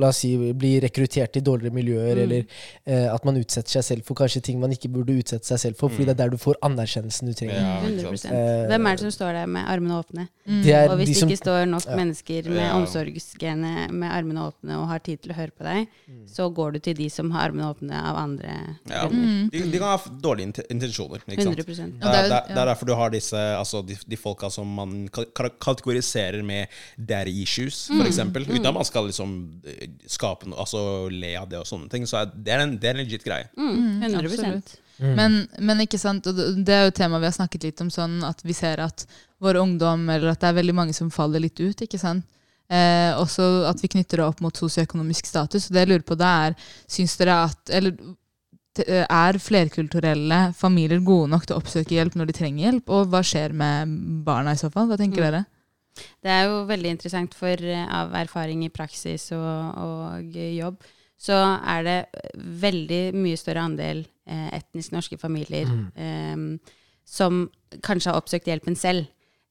[0.00, 2.44] la oss si, bli rekruttert til dårligere miljøer, eller
[2.88, 5.80] eh, at man utsetter seg selv for kanskje ting man ikke burde utsette seg selv
[5.80, 7.60] for, fordi det er der du får anerkjennelsen du trenger.
[7.60, 8.32] Ja, 100%.
[8.32, 10.26] Eh, Hvem er det som står der med armene åpne?
[10.64, 11.96] Det er Og hvis de det ikke står nok ja.
[12.00, 12.72] mennesker med Ja.
[12.80, 16.24] omsorgsgenet med armene åpne og har tid til å høre på deg, Mm.
[16.26, 18.54] så går du til de som har armene åpne av andre
[18.90, 19.06] Ja.
[19.08, 19.50] grunner.
[19.52, 21.22] De, de kan ha dårlige intensjoner.
[21.26, 21.58] Ikke sant?
[21.60, 24.16] 100 Det det er, det, er, det er derfor du har disse altså de, de
[24.20, 28.46] folka som man ka- ka- kategoriserer med daddy issues, for eksempel.
[28.48, 29.34] Uten at man skal liksom
[29.66, 32.06] eh, skape noe, altså le av det og sånne ting.
[32.06, 33.48] Så er, det, er en, det er en legit greie.
[33.56, 34.76] Mm, 100 absolutt.
[35.00, 37.80] Men, men ikke sant, og det det er jo et tema vi har snakket litt
[37.80, 39.06] om, sånn at vi ser at
[39.40, 41.80] vår ungdom, eller at det er veldig mange som faller litt ut.
[41.86, 42.26] ikke sant?
[42.70, 45.68] Eh, også at vi knytter det opp mot sosioøkonomisk status.
[45.68, 46.58] Og det jeg lurer på da er,
[46.90, 47.96] syns dere at Eller
[48.80, 52.92] er flerkulturelle familier gode nok til å oppsøke hjelp når de trenger hjelp?
[52.94, 53.96] Og hva skjer med
[54.26, 54.86] barna i så fall?
[54.88, 55.42] Hva tenker dere?
[56.22, 60.78] Det er jo veldig interessant, for eh, av erfaring i praksis og, og jobb,
[61.20, 61.36] så
[61.68, 61.98] er det
[62.62, 65.68] veldig mye større andel eh, etnisk norske familier
[65.98, 66.46] eh,
[67.04, 67.42] som
[67.84, 69.10] kanskje har oppsøkt hjelpen selv.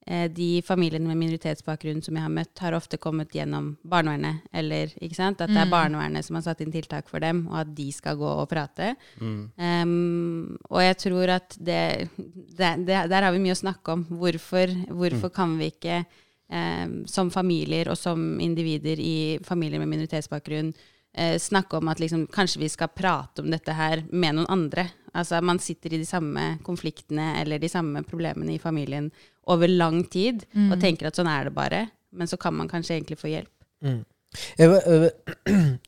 [0.09, 4.39] Eh, de familiene med minoritetsbakgrunn som jeg har møtt, har ofte kommet gjennom barnevernet.
[4.49, 5.43] Eller ikke sant?
[5.45, 8.17] at det er barnevernet som har satt inn tiltak for dem, og at de skal
[8.17, 8.95] gå og prate.
[9.21, 14.07] Um, og jeg tror at det, det, det Der har vi mye å snakke om.
[14.09, 20.73] Hvorfor, hvorfor kan vi ikke um, som familier og som individer i familier med minoritetsbakgrunn
[20.73, 24.89] uh, snakke om at liksom, kanskje vi skal prate om dette her med noen andre.
[25.13, 29.11] Altså Man sitter i de samme konfliktene eller de samme problemene i familien
[29.49, 31.87] over lang tid og tenker at sånn er det bare.
[32.15, 33.53] Men så kan man kanskje egentlig få hjelp.
[34.57, 35.09] Jeg, øh,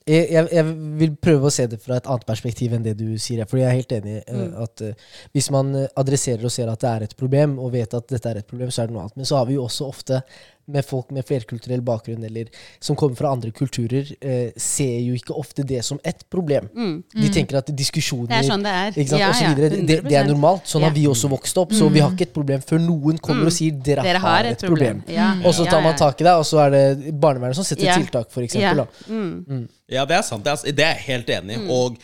[0.07, 3.05] jeg, jeg, jeg vil prøve å se det fra et annet perspektiv enn det du
[3.21, 3.43] sier.
[3.49, 4.95] For jeg er helt enig øh, at øh,
[5.35, 8.31] hvis man øh, adresserer og ser at det er et problem, og vet at dette
[8.31, 9.19] er et problem, så er det noe annet.
[9.21, 10.23] Men så har vi jo også ofte
[10.71, 12.47] med folk med flerkulturell bakgrunn eller
[12.79, 16.69] som kommer fra andre kulturer, eh, ser jo ikke ofte det som et problem.
[17.13, 18.91] De tenker at diskusjoner Det er sånn det er.
[18.95, 20.65] ikke sant, Ja, ja, videre, det, det er normalt.
[20.71, 21.71] Sånn har vi også vokst opp.
[21.75, 24.61] Så vi har ikke et problem før noen kommer og sier dere, Dere har et
[24.65, 25.03] problem.
[25.11, 25.33] Ja.
[25.45, 27.95] Og så tar man tak i det, og så er det barnevernet som setter Ja.
[27.99, 28.47] tiltak, for Ja.
[28.47, 28.87] eksempel.
[29.09, 29.67] Mm.
[29.91, 30.43] Ja, det er sant.
[30.43, 31.67] Det er, det er jeg helt enig i.
[31.69, 31.97] Og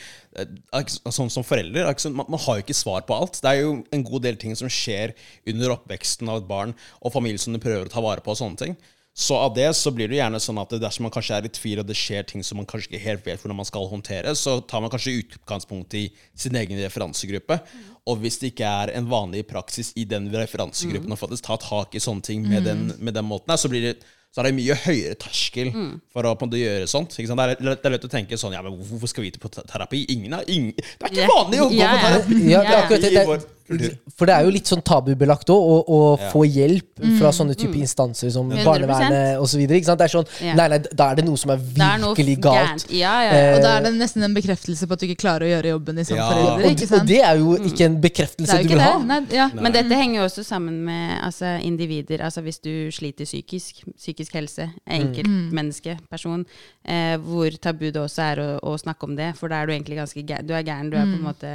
[1.14, 3.40] sånn som foreldre, man, har jo ikke svar på alt.
[3.44, 5.16] Det er jo en god del ting som skjer
[5.50, 8.40] under oppveksten av et barn, og familie som du prøver å ta vare på, og
[8.42, 8.78] sånne ting.
[9.18, 11.80] Så av det så blir det gjerne sånn at dersom man kanskje er i tvil,
[11.82, 14.60] og det skjer ting som man kanskje ikke helt vet hvordan man skal håndtere, så
[14.62, 16.04] tar man kanskje utgangspunkt i
[16.38, 17.58] sin egen referansegruppe.
[18.06, 21.98] Og hvis det ikke er en vanlig praksis i den referansegruppen å faktisk ta tak
[21.98, 23.96] i sånne ting med, den, med den måten, her, så blir det
[24.38, 25.72] så er det mye høyere terskel
[26.14, 27.16] for å på en måte gjøre sånt.
[27.18, 27.42] Ikke sant?
[27.42, 29.50] Det, er, det er lett å tenke sånn Ja, men hvorfor skal vi til på
[29.50, 30.04] terapi?
[30.14, 32.10] Ingen er, ingen, det er ikke vanlig å gå Ja, på ja.
[32.12, 32.42] terapi!
[32.52, 33.08] Ja, det er akkurat
[33.42, 33.57] det.
[33.70, 36.30] Er, for det er jo litt sånn tabubelagt òg, å, å Ja.
[36.32, 38.64] få hjelp fra sånne type instanser som 100%.
[38.66, 39.60] barnevernet osv.
[39.68, 42.86] Det er sånn Nei, nei, da er det noe som er virkelig er galt.
[42.90, 43.32] Ja, ja.
[43.32, 45.74] Eh, Og da er det nesten en bekreftelse på at du ikke klarer å gjøre
[45.76, 46.30] jobben din som Ja.
[46.32, 46.66] forelder.
[46.72, 48.84] Og, og det er jo ikke en bekreftelse du vil det.
[48.88, 48.98] ha.
[49.04, 49.50] Nei, ja.
[49.54, 52.24] Men dette henger jo også sammen med altså, individer.
[52.24, 56.46] Altså hvis du sliter psykisk, psykisk helse, enkeltmenneske, person,
[56.86, 59.34] eh, hvor tabu det også er å, å snakke om det.
[59.38, 60.48] For da er du egentlig ganske gæren.
[60.48, 61.52] Du er gæren, du er på en måte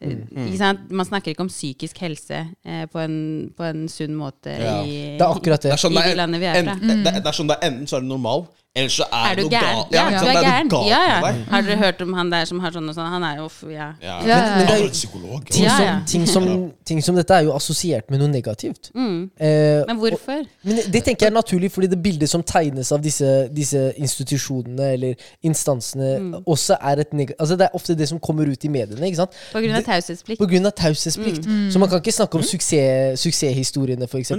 [0.00, 0.16] Eh,
[0.48, 0.90] Ikke sant?
[0.90, 4.80] Man snakker ikke om psykisk helse eh, på, en, på en sunn måte Ja.
[4.82, 5.72] i, Det er akkurat Det det.
[5.72, 6.74] er sånn I det de er, er fra.
[6.80, 8.46] det, det er sånn det er enten så er du normal,
[8.76, 9.76] eller så er, Er du noe gæren?
[9.76, 9.92] galt.
[9.94, 10.68] Ja, ikke du er gæren.
[10.68, 11.32] galt Ja, ja.
[11.50, 13.06] Har dere hørt om han der som har sånn og sånn?
[13.12, 13.92] Han er jo f- ja.
[14.02, 14.16] Ja.
[14.26, 15.44] Ja, Men psykolog.
[15.50, 18.90] Ting, som, ting, som, ting som dette er jo assosiert med noe negativt.
[18.94, 19.30] Mm.
[19.40, 20.42] Eh, Men hvorfor?
[20.64, 24.92] Men det tenker jeg er naturlig, fordi det bildet som tegnes av disse, disse institusjonene
[24.92, 26.34] eller instansene, Mm.
[26.46, 29.06] også er et negativt altså Det er ofte det som kommer ut i mediene.
[29.06, 29.30] ikke sant?
[29.52, 30.38] På grunn av taushetsplikt.
[30.40, 31.46] På grunn av taushetsplikt.
[31.46, 31.70] Mm.
[31.70, 34.32] Så man kan ikke snakke om suksess, suksesshistoriene, f.eks.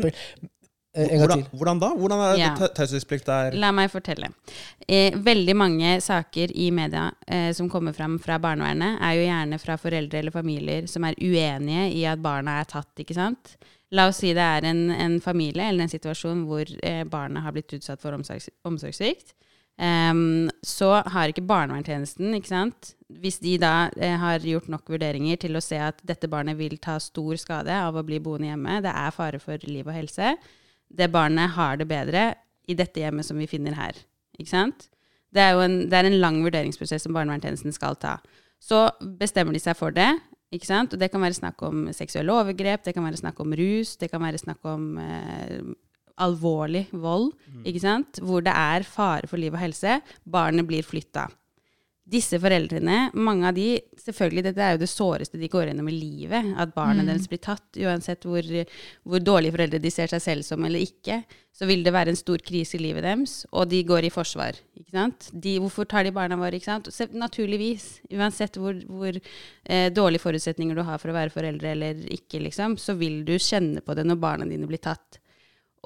[0.96, 1.46] En gang til.
[1.60, 1.90] hvordan da?
[1.96, 2.56] Hvordan er Ja.
[2.56, 3.52] ta- taushetsplikt der?
[3.60, 4.30] La meg fortelle.
[4.88, 9.60] Eh, veldig mange saker i media eh, som kommer fram fra barnevernet, er jo gjerne
[9.60, 13.58] fra foreldre eller familier som er uenige i at barna er tatt, ikke sant?
[13.92, 17.52] La oss si det er en, en familie eller en situasjon hvor eh, barnet har
[17.52, 19.34] blitt utsatt for omsorgs, omsorgssvikt.
[19.78, 25.36] Um, så har ikke barnevernstjenesten, ikke sant Hvis de da eh, har gjort nok vurderinger
[25.38, 28.78] til å se at dette barnet vil ta stor skade av å bli boende hjemme,
[28.86, 30.38] det er fare for liv og helse,
[30.90, 32.34] det barnet har det bedre
[32.70, 33.98] i dette hjemmet som vi finner her.
[34.40, 34.88] Ikke sant?
[35.36, 38.18] Det er jo en, det er en lang vurderingsprosess som barnevernstjenesten skal ta.
[38.64, 38.88] Så
[39.20, 40.10] bestemmer de seg for det.
[40.56, 40.94] Ikke sant?
[40.94, 44.12] Og det kan være snakk om seksuelle overgrep, det kan være snakk om rus, det
[44.12, 45.58] kan være snakk om eh,
[46.22, 47.34] alvorlig vold,
[47.68, 48.22] ikke sant?
[48.24, 50.00] hvor det er fare for liv og helse.
[50.24, 51.28] Barnet blir flytta.
[52.06, 55.96] Disse foreldrene, mange av de Selvfølgelig, dette er jo det såreste de går gjennom i
[55.96, 56.52] livet.
[56.62, 58.46] At barnet deres blir tatt, uansett hvor,
[59.02, 61.24] hvor dårlige foreldre de ser seg selv som eller ikke.
[61.56, 64.60] Så vil det være en stor krise i livet deres, og de går i forsvar.
[64.78, 65.32] Ikke sant?
[65.34, 66.60] De, hvorfor tar de barna våre?
[66.60, 66.92] Ikke sant?
[66.94, 67.88] Så, Naturligvis.
[68.14, 72.78] Uansett hvor, hvor eh, dårlige forutsetninger du har for å være foreldre eller ikke, liksom,
[72.78, 75.18] så vil du kjenne på det når barna dine blir tatt.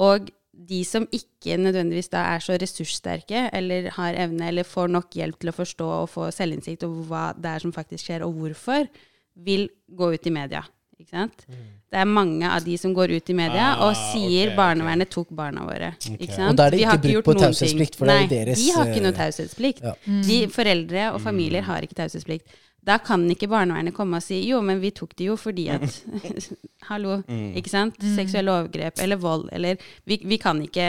[0.04, 0.28] Og
[0.68, 5.40] de som ikke nødvendigvis da er så ressurssterke, eller har evne, eller får nok hjelp
[5.40, 8.90] til å forstå og få selvinnsikt over hva det er som faktisk skjer, og hvorfor,
[9.40, 10.66] vil gå ut i media.
[11.00, 11.46] Ikke sant?
[11.48, 14.58] Det er mange av de som går ut i media Ah, og sier okay, 'barnevernet
[14.58, 15.94] barnevernet tok barna våre.
[15.96, 16.50] Ikke sant?
[16.52, 18.92] Og da er det Vi har ikke brudd på taushetsplikt, er Nei, deres, de har
[18.92, 19.80] ikke noe eh, taushetsplikt.
[19.82, 19.94] ja.
[20.28, 22.60] De Foreldre og familier har ikke taushetsplikt.
[22.90, 26.00] Da kan ikke barnevernet komme og si jo, men vi tok det jo fordi at
[26.90, 28.00] Hallo, ikke sant?
[28.16, 29.78] Seksuelle overgrep eller vold eller
[30.10, 30.88] Vi, vi kan ikke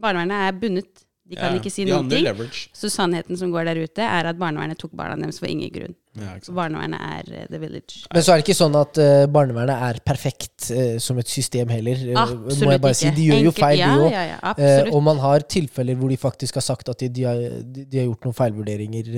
[0.00, 1.04] Barnevernet er bundet.
[1.30, 2.24] De kan Ja, ikke si noen ting.
[2.26, 2.70] leverage.
[2.74, 5.94] Så sannheten som går der ute, er at barnevernet tok barna deres for ingen grunn.
[6.18, 8.00] Ja, barnevernet er eh, the village.
[8.12, 11.68] Men så er det ikke sånn at uh, barnevernet er perfekt uh, som et system
[11.70, 12.00] heller.
[12.18, 12.98] Absolutt må jeg bare ikke.
[12.98, 13.12] si.
[13.14, 14.10] De gjør jo feil, ja, de òg.
[14.16, 17.22] Ja, ja, Uh, og man har tilfeller hvor de faktisk har sagt at de, de,
[17.28, 19.12] har, de, de har gjort noen feilvurderinger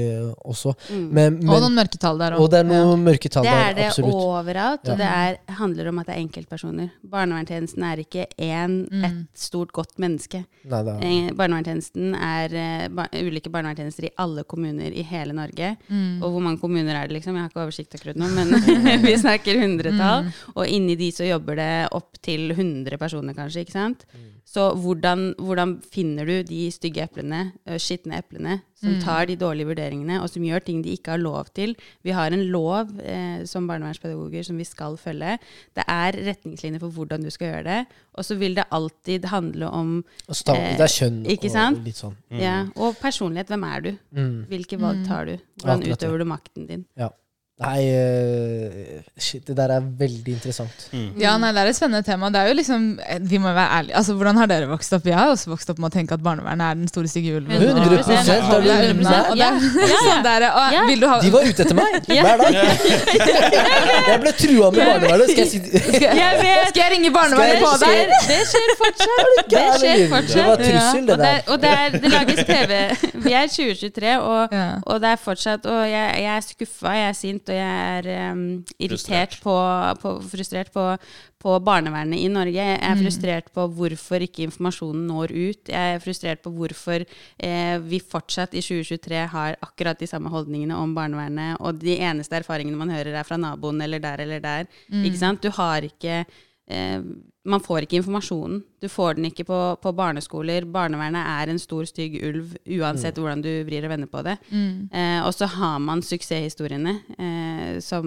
[0.45, 0.75] også.
[0.93, 1.07] Mm.
[1.17, 4.13] Men, Og noen mørketall der og det er noen mørketall Det er det absolutt.
[4.19, 4.93] overalt, Ja.
[4.93, 6.91] og det er, handler om at det er enkeltpersoner.
[7.15, 9.05] Barnevernstjenesten er ikke én, Mm.
[9.09, 10.45] et stort, godt menneske.
[10.69, 10.99] Nei, da.
[11.39, 15.77] Barnevernstjenesten er ba ulike barnevernstjenester i alle kommuner i hele Norge.
[15.89, 16.21] Mm.
[16.23, 17.35] Og hvor mange kommuner er det, liksom?
[17.37, 18.51] Jeg har ikke oversikt akkurat nå, men
[19.07, 20.25] vi snakker hundretall.
[20.25, 20.33] Mm.
[20.57, 23.61] Og inni de så jobber det opp til 100 personer, kanskje.
[23.67, 24.05] ikke sant?
[24.13, 24.29] Mm.
[24.53, 29.01] Så hvordan, hvordan finner du de stygge eplene, skitne eplene, som Mm.
[29.05, 31.77] tar de dårlige vurderingene, og som gjør ting de ikke har lov til?
[32.03, 35.37] Vi har en lov eh, som barnevernspedagoger som vi skal følge.
[35.79, 37.87] Det er retningslinjer for hvordan du skal gjøre det.
[38.19, 40.35] Og så vil det alltid handle om eh,
[40.77, 42.17] det er kjønn ikke og litt sånn.
[42.35, 43.47] ja, og personlighet.
[43.55, 43.93] Hvem er du?
[44.19, 44.47] Mm.
[44.51, 45.07] Hvilke valg Mm.
[45.07, 45.37] tar du?
[45.63, 46.72] Hvordan utøver du makten din?
[46.73, 46.87] din.
[46.97, 47.13] Ja.
[47.61, 50.87] Nei, eh, shit, det der er veldig interessant.
[51.21, 52.31] Ja, nei, Det er et spennende tema.
[52.33, 53.95] Det er jo liksom, eh, vi må være ærlige.
[54.01, 55.05] Altså, Hvordan har dere vokst opp?
[55.07, 57.53] Jeg har også vokst opp med å tenke at barnevernet er den store stygge ulven.
[57.53, 59.31] 100%, Og- det er og- det og- 100%.
[59.31, 60.81] og er sånn der, og Ja.
[61.13, 62.53] Ha De var ute etter meg hver dag!
[64.09, 65.31] Jeg ble trua med barnevernet.
[65.31, 68.11] Skal jeg si skal, jeg, skal jeg ringe barnevernet på deg?
[68.27, 69.31] Det skjer fortsatt.
[69.53, 70.47] Det skjer skjer Det fortsatt.
[70.47, 72.73] var trussel, det og det, er- og det, er, det lages TV.
[73.23, 74.49] Vi er 2023, og,
[74.87, 78.33] og det er fortsatt Og jeg, jeg er skuffa, jeg er sint, og jeg er
[78.35, 78.43] um,
[78.83, 79.55] irritert på,
[80.03, 80.85] på Frustrert på,
[81.43, 82.55] på barnevernet i Norge.
[82.55, 85.73] Jeg er frustrert på hvorfor ikke informasjonen når ut.
[85.73, 90.79] Jeg er frustrert på hvorfor eh, vi fortsatt i 2023 har akkurat de samme holdningene
[90.79, 94.71] om barnevernet, og de eneste erfaringene man hører, er fra naboen eller der eller der.
[95.03, 95.43] Ikke sant?
[95.43, 96.23] Du har ikke
[97.43, 98.61] man får ikke informasjonen.
[98.81, 100.67] Du får den ikke på, på barneskoler.
[100.71, 104.37] Barnevernet er en stor, stygg ulv uansett hvordan du vrir og vender på det.
[104.95, 108.07] Eh, og så har man suksesshistoriene eh, som,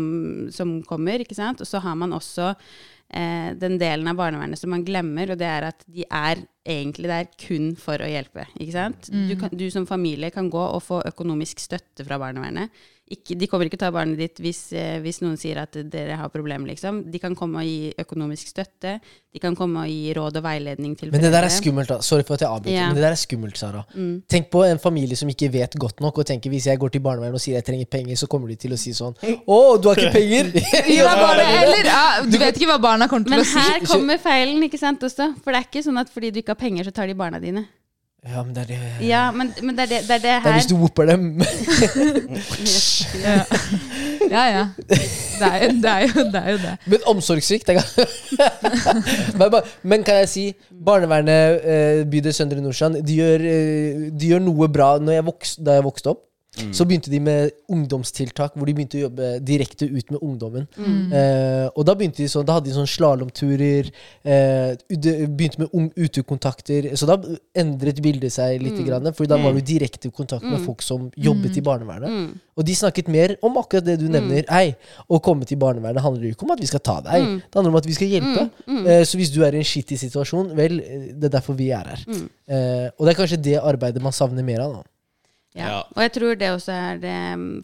[0.56, 1.62] som kommer, ikke sant.
[1.62, 5.52] Og så har man også eh, den delen av barnevernet som man glemmer, og det
[5.52, 8.48] er at de er egentlig det er kun for å hjelpe.
[8.58, 9.10] Ikke sant?
[9.12, 12.74] Du, kan, du som familie kan gå og få økonomisk støtte fra barnevernet.
[13.06, 15.76] Ikke, de kommer ikke til å ta barnet ditt hvis, eh, hvis noen sier at
[15.94, 17.04] dere har problemer, liksom.
[17.14, 18.96] De kan komme og gi økonomisk støtte.
[19.30, 22.00] De kan komme og gi råd og veiledning til Men det der er skummelt, da.
[22.02, 22.88] Sorry for at jeg avbryter, Ja.
[22.88, 23.84] men det der er skummelt, Sara.
[24.28, 27.04] Tenk på en familie som ikke vet godt nok, og tenker hvis jeg går til
[27.06, 29.90] barnevernet og sier jeg trenger penger, så kommer de til å si sånn Å, du
[29.92, 30.50] har ikke penger!
[30.96, 33.54] Ja, bare, eller, ja, du vet ikke hva barna kommer til Men å si.
[33.54, 35.30] Men her kommer feilen, ikke sant, også.
[35.44, 37.40] For det er ikke sånn at fordi du ikke har penger, så tar de barna
[37.44, 37.66] dine.
[38.26, 40.50] Ja, men det er det Ja, men, men det er det, det, er det Det
[40.50, 41.28] er hvis du whooper dem.
[43.26, 43.44] Ja,
[44.32, 44.46] ja.
[44.50, 44.64] ja.
[44.88, 46.72] Det, er, jo- det, er jo, det er jo det.
[46.90, 47.70] Men omsorgssvikt
[49.40, 54.70] men, men kan jeg si Barnevernet, eh, bydel Søndre Nordstrand, de, eh, de gjør noe
[54.74, 54.96] bra.
[54.98, 56.24] Når jeg voks, da jeg vokste opp,
[56.72, 60.68] så begynte de med ungdomstiltak, hvor de begynte å jobbe direkte ut med ungdommen.
[60.78, 63.92] Eh, og da begynte de sånn, da hadde de sånn slalåmturer,
[64.24, 64.76] eh,
[65.28, 66.92] begynte med ung- utekontakter.
[66.98, 67.18] Så da
[67.56, 71.10] endret bildet seg litt, grann, for da var du direkte i kontakt med folk som
[71.18, 72.10] jobbet i barnevernet.
[72.58, 74.46] Og de snakket mer om akkurat det du nevner.
[74.50, 74.76] Hei,
[75.10, 77.76] å komme til barnevernet handler ikke om at vi skal ta deg, det handler om
[77.78, 78.50] at vi skal hjelpe.
[78.88, 81.70] Eh, så hvis du er i en skittig situasjon, vel, eh, det er derfor vi
[81.72, 82.00] er her.
[82.48, 84.74] Eh, og det er kanskje det arbeidet man savner mer av.
[84.74, 84.84] da.
[85.56, 85.68] Ja.
[85.72, 85.82] Ja.
[85.96, 87.18] Og jeg tror det også er det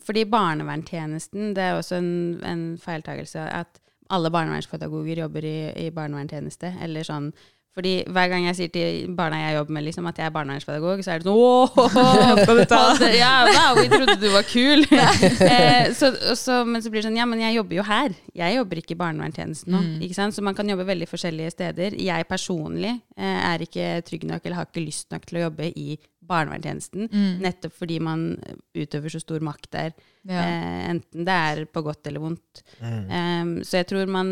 [0.07, 2.11] Fordi barnevernstjenesten, det er også en,
[2.47, 3.81] en feiltagelse at
[4.11, 6.73] alle barnevernspedagoger jobber i, i barnevernstjeneste.
[6.83, 7.31] Eller sånn
[7.71, 11.03] fordi hver gang jeg sier til barna jeg jobber med liksom, at jeg er barnevernspedagog,
[11.05, 13.11] så er det sånn Åh, skal du ta det?
[13.15, 14.83] Ja, wow, vi trodde du var kul.
[15.53, 18.17] eh, så, så, men så blir det sånn Ja, men jeg jobber jo her.
[18.35, 19.83] Jeg jobber ikke i barnevernstjenesten nå.
[20.03, 20.35] Ikke sant?
[20.35, 21.95] Så man kan jobbe veldig forskjellige steder.
[21.95, 25.71] Jeg personlig eh, er ikke trygg nok eller har ikke lyst nok til å jobbe
[25.71, 25.95] i
[26.27, 27.09] barnevernstjenesten.
[27.41, 28.37] Nettopp fordi man
[28.77, 29.91] utøver så stor makt der.
[30.29, 30.43] Ja.
[30.45, 32.63] Eh, enten det er på godt eller vondt.
[32.81, 34.31] Em, så jeg tror man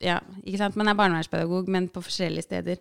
[0.00, 0.76] ja, ikke sant?
[0.80, 2.78] Man er barnevernspedagog, men på forskjellige steder.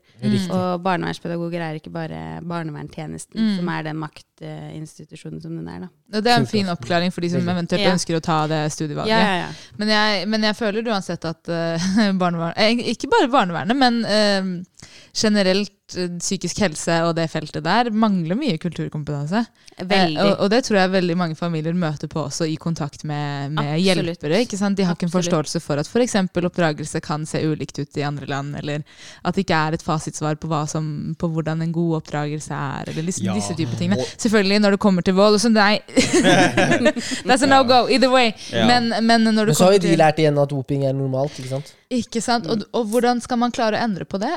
[0.56, 5.80] Og barnevernspedagoger er ikke bare barnevernstjenesten, som er den maktinstitusjonen som den er.
[5.84, 5.90] da.
[6.14, 7.92] Og det er en fin oppklaring for de som eventuelt Ja.
[7.94, 9.12] ønsker å ta det studievalget.
[9.14, 9.50] Ja, ja, ja.
[9.78, 11.90] Men, jeg, men jeg føler uansett at uh,
[12.22, 18.38] barnevern Ikke bare barnevernet, men uh, generelt uh, psykisk helse og det feltet der mangler
[18.40, 19.44] mye kulturkompetanse.
[19.80, 20.18] Veldig.
[20.24, 23.78] Og, og det tror jeg veldig mange familier møter på også i kontakt med, med
[23.80, 24.42] hjelpere.
[24.44, 24.78] ikke sant?
[24.80, 26.18] De har ikke en forståelse for at f.eks.
[26.36, 28.82] oppdragelse kan se ulikt ut i andre land, eller
[29.24, 30.90] at det ikke er et fasitsvar på, hva som,
[31.20, 33.34] på hvordan en god oppdragelse er, eller Ja.
[33.36, 34.04] disse typer tingene.
[34.18, 35.40] Selvfølgelig når det kommer til vold.
[35.40, 35.80] sånn, nei,
[37.28, 38.34] that's a no go, either way.
[38.52, 38.68] Ja.
[38.68, 41.40] Men, men når du Men så har jo de lært igjen at doping er normalt.
[41.40, 41.74] ikke sant?
[41.90, 42.48] Ikke sant?
[42.50, 44.36] Og, og hvordan skal man klare å endre på det?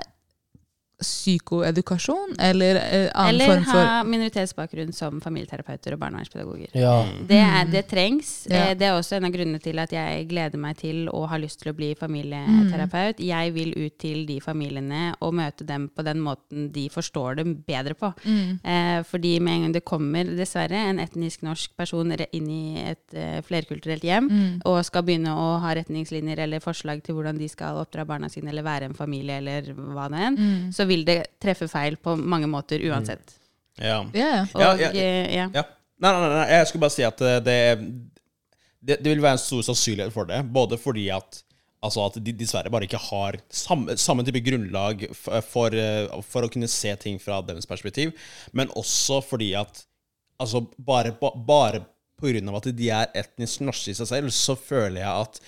[1.03, 6.73] Psykoedukasjon, eller eh, annen Eller form for Eller ha minoritetsbakgrunn som familieterapeuter og barnevernspedagoger.
[6.79, 6.95] Ja.
[7.29, 8.33] Det, er, det trengs.
[8.49, 8.55] Mm.
[8.57, 8.63] Ja.
[8.71, 11.39] Eh, Det er også en av grunnene til at jeg gleder meg til og har
[11.43, 13.19] lyst til å bli familieterapeut.
[13.21, 13.27] Mm.
[13.29, 17.55] Jeg vil ut til de familiene og møte dem på den måten de forstår dem
[17.67, 18.13] bedre på.
[18.25, 18.59] Mm.
[18.65, 23.15] Eh, fordi med en gang det kommer, dessverre, en etnisk norsk person inn i et
[23.17, 24.61] eh, flerkulturelt hjem Mm.
[24.69, 28.49] og skal begynne å ha retningslinjer eller forslag til hvordan de skal oppdra barna sine
[28.53, 30.71] eller være en familie eller hva det enn, Mm.
[30.73, 33.38] så vil det treffe feil på mange måter uansett.
[33.80, 34.03] Ja.
[34.12, 34.43] Ja, ja.
[34.53, 35.47] Og Ja, ja, eh, ja.
[35.55, 35.64] Ja.
[36.03, 37.57] Nei, nei, nei, jeg skulle bare si at eh, det,
[38.82, 40.43] det, det vil være en stor sannsynlighet for det.
[40.53, 41.40] Både fordi at,
[41.82, 46.53] altså at de dessverre bare ikke har samme, samme type grunnlag for, eh, for å
[46.53, 48.12] kunne se ting fra deres perspektiv,
[48.53, 49.84] men også fordi at
[50.43, 51.14] altså bare,
[51.47, 51.84] bare
[52.18, 55.43] på grunn av at de er etnisk norske i seg selv, så føler jeg at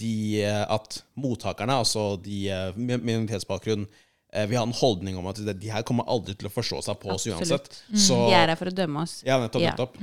[0.00, 0.14] de,
[0.44, 3.86] eh, at mottakerne, altså de eh, med minoritetsbakgrunn,
[4.32, 7.10] eh, har en holdning om at de, her kommer aldri til å forstå seg på
[7.14, 7.70] oss uansett.
[7.94, 9.22] Så, De er her for å dømme oss.
[9.26, 9.62] ja, nettopp.
[9.62, 9.70] Ja.
[9.72, 9.96] nettopp.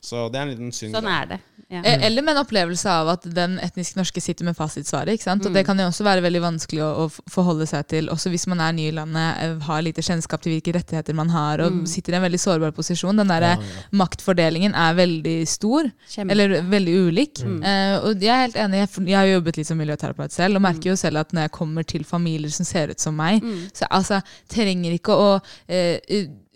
[0.00, 0.94] Så det er en liten synd.
[0.94, 1.40] Sånn er det.
[1.70, 1.82] Ja.
[1.84, 5.14] Eh, Eller med en opplevelse av at den etnisk norske sitter med fasitsvaret.
[5.14, 5.44] ikke sant?
[5.46, 5.54] Og Mm.
[5.54, 8.58] Det kan jo også være veldig vanskelig å, å forholde seg til, også hvis man
[8.60, 11.86] er ny i landet, eh, har lite kjennskap til hvilke rettigheter man har, og Mm.
[11.86, 13.16] sitter i en veldig sårbar posisjon.
[13.16, 13.56] Den der
[13.92, 16.30] maktfordelingen er veldig stor, Kjempe.
[16.34, 17.40] eller veldig ulik.
[17.44, 17.62] Mm.
[17.64, 20.56] Eh, og jeg er helt enig, jeg, jeg har jo jobbet litt som miljøterapeut selv,
[20.58, 23.40] og merker jo selv at når jeg kommer til familier som ser ut som meg,
[23.40, 23.69] Mm.
[23.76, 25.96] Så altså, trenger ikke å uh,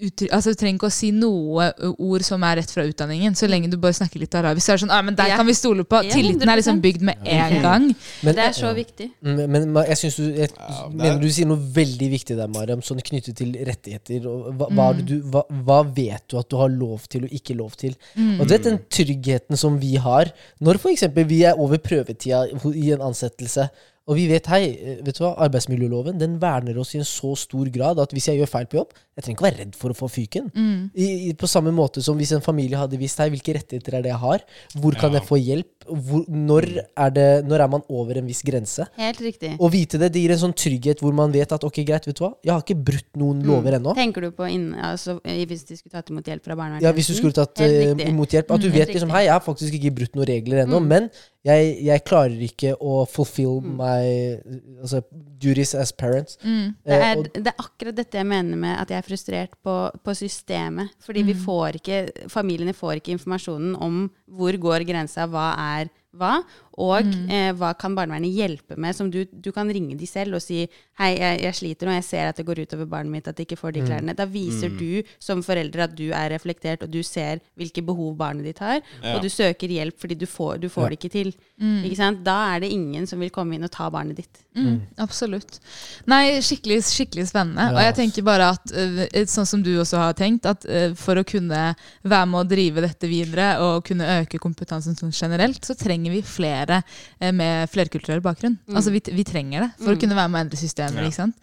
[0.05, 1.69] utry, altså, du trenger ikke å si noe
[2.03, 4.67] ord som er rett fra utdanningen, så lenge du bare snakker litt arabisk.
[4.67, 5.37] Så er det sånn, ah, men Der Ja.
[5.39, 6.03] kan vi stole på.
[6.03, 7.87] Ja, Tilliten er liksom bygd med en gang.
[8.23, 9.11] Men, Det er så viktig.
[9.23, 12.49] Men, men jeg synes du jeg, Ja, er- mener du sier noe veldig viktig der,
[12.49, 14.27] Mariam, sånn knyttet til rettigheter.
[14.27, 17.31] Og hva, hva, er du, hva, hva vet du at du har lov til og
[17.31, 17.95] ikke lov til?
[18.19, 21.05] Og du vet den tryggheten som vi har når f.eks.
[21.15, 22.45] vi er over prøvetida
[22.75, 23.71] i en ansettelse,
[24.07, 27.31] Og vi vet hei, eh, vet du hva, arbeidsmiljøloven den verner oss i en så
[27.41, 29.95] stor grad at hvis jeg gjør feil på jobb, jeg trenger ikke være redd for
[29.95, 30.51] å få fyken.
[30.53, 30.91] Mm.
[30.99, 34.03] I, i, på samme måte som hvis en familie hadde visst hei, hvilke rettigheter er
[34.05, 34.45] det jeg har,
[34.77, 35.21] hvor kan Ja.
[35.21, 38.87] jeg få hjelp, hvor, når, er det, når er man over en viss grense?
[38.99, 39.55] Helt riktig.
[39.61, 42.19] Å vite det, det gir en sånn trygghet hvor man vet at ok, greit, vet
[42.19, 43.95] du hva, jeg har ikke brutt noen lover ennå.
[43.97, 46.85] Tenker du på inn, altså, hvis de skulle tatt imot hjelp fra barnevernet?
[46.85, 48.51] Ja, hvis du skulle tatt eh, imot hjelp.
[48.53, 49.11] At du Mm, vet liksom.
[49.17, 50.89] Hei, jeg har faktisk ikke brutt noen regler ennå, Mm.
[50.89, 51.11] men
[51.45, 53.77] jeg, jeg klarer ikke å fulfill Mm.
[53.95, 55.01] My altså,
[55.41, 56.37] duties as parents.
[56.45, 56.75] Mm.
[56.85, 59.77] Det Eh, er, det er akkurat dette jeg mener med at jeg er frustrert på,
[60.05, 60.91] på systemet.
[61.01, 61.45] Fordi vi Mm.
[61.45, 66.37] får ikke, familiene får ikke informasjonen om hvor går grensa, hva er hva,
[66.77, 67.31] og Mm.
[67.31, 68.95] eh, hva kan barnevernet hjelpe med.
[68.97, 70.69] Som du, du kan ringe de selv og si
[70.99, 73.45] hei, jeg, jeg sliter nå, jeg ser at det går utover barnet mitt, at de
[73.45, 74.15] ikke får de klærne.
[74.17, 78.45] Da viser du som forelder at du er reflektert, og du ser hvilke behov barnet
[78.45, 79.17] ditt har, Ja.
[79.17, 80.89] og du søker hjelp fordi du får, du får Ja.
[80.89, 81.33] det ikke til.
[81.61, 81.85] Mm.
[81.85, 82.25] Ikke sant?
[82.25, 84.43] Da er det ingen som vil komme inn og ta barnet ditt.
[84.57, 85.59] Mm, absolutt.
[86.07, 87.59] Nei, skikkelig, skikkelig spennende.
[87.71, 90.93] Ja, og jeg tenker bare at, eh, sånn som du også har tenkt, at eh,
[90.95, 95.61] for å kunne være med å drive dette videre og kunne øke kompetansen sånn generelt,
[95.65, 98.59] så trenger vi flere eh, med flerkulturell bakgrunn.
[98.73, 101.03] Altså vi, vi trenger det for å kunne være med å endre systemer.
[101.03, 101.11] Ja.
[101.11, 101.37] ikke sant?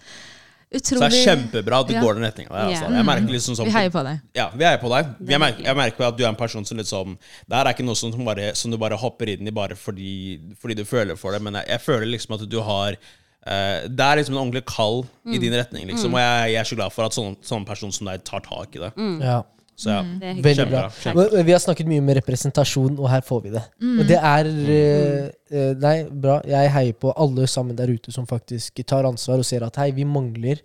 [0.71, 2.01] Så det er kjempebra at du Ja.
[2.01, 2.49] går den retninga.
[2.49, 2.87] Altså.
[2.87, 3.15] Ja.
[3.27, 4.21] Liksom sånn Vi heier på deg.
[4.33, 5.05] Ja, vi heier på deg.
[5.27, 7.17] Jeg merker, jeg merker at du er en person som liksom
[7.49, 9.75] Det her er ikke noe som, som bare, som du bare hopper inn i bare
[9.75, 13.87] fordi, fordi du føler for det, men jeg, jeg føler liksom at du har uh,
[13.87, 16.13] Det er liksom en ordentlig kall i din retning, liksom.
[16.13, 18.75] Og jeg, jeg er så glad for at sånne, sånn person som deg tar tak
[18.75, 18.93] i det.
[19.19, 19.43] Ja.
[19.75, 20.01] Så ja.
[20.03, 20.43] Det er hyggelig.
[20.43, 21.43] Veldig bra.
[21.47, 23.63] Vi har snakket mye med representasjon, og her får vi det.
[23.81, 26.41] Og det er eh, Nei, bra.
[26.47, 29.89] Jeg heier på alle sammen der ute som faktisk tar ansvar og ser at hei,
[29.95, 30.61] vi mangler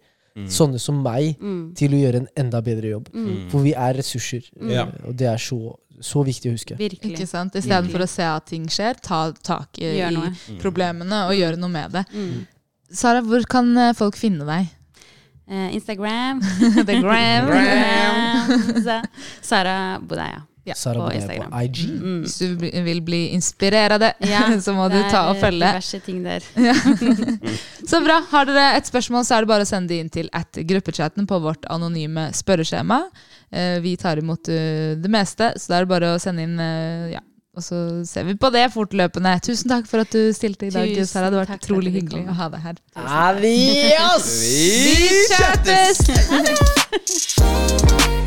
[0.53, 1.75] sånne som meg Mm.
[1.75, 3.07] til å gjøre en enda bedre jobb.
[3.15, 3.49] Mm.
[3.51, 4.85] For vi er ressurser, eh, Ja.
[5.09, 6.77] og det er så, så viktig å huske.
[6.77, 7.15] Virkelig.
[7.17, 7.55] Ikke sant?
[7.57, 11.91] Istedenfor å se at ting skjer, ta tak i, i problemene og gjøre noe med
[11.93, 12.05] det.
[12.13, 12.47] Mm.
[12.93, 14.69] Sara, hvor kan folk finne deg?
[15.49, 16.41] Eh, Instagram.
[16.87, 17.49] The gram.
[17.53, 18.83] Instagram.
[18.87, 19.01] Så,
[19.43, 20.43] Sara Bodaya.
[20.67, 21.51] Ja, Sara på Instagram.
[21.51, 21.85] på IG.
[22.03, 22.17] Mm.
[22.25, 25.63] Hvis du vil bli inspirert, Ja, så må du ta og følge.
[25.63, 26.43] Diverse ting der.
[27.87, 28.17] Så bra.
[28.33, 31.29] Har dere et spørsmål, så er det bare å sende det inn til at gruppechatten
[31.31, 33.05] på vårt anonyme spørreskjema.
[33.55, 36.59] Eh, Vi tar imot eh, det meste, så da er det bare å sende inn
[36.59, 37.23] eh, ja.
[37.57, 39.33] Og så ser vi på det fortløpende.
[39.47, 41.31] Tusen takk for at du stilte i dag, Tusen Sara.
[41.33, 42.77] Det har vært utrolig hyggelig å ha deg her.
[43.25, 44.29] Adios!
[44.45, 45.99] Vi chattes!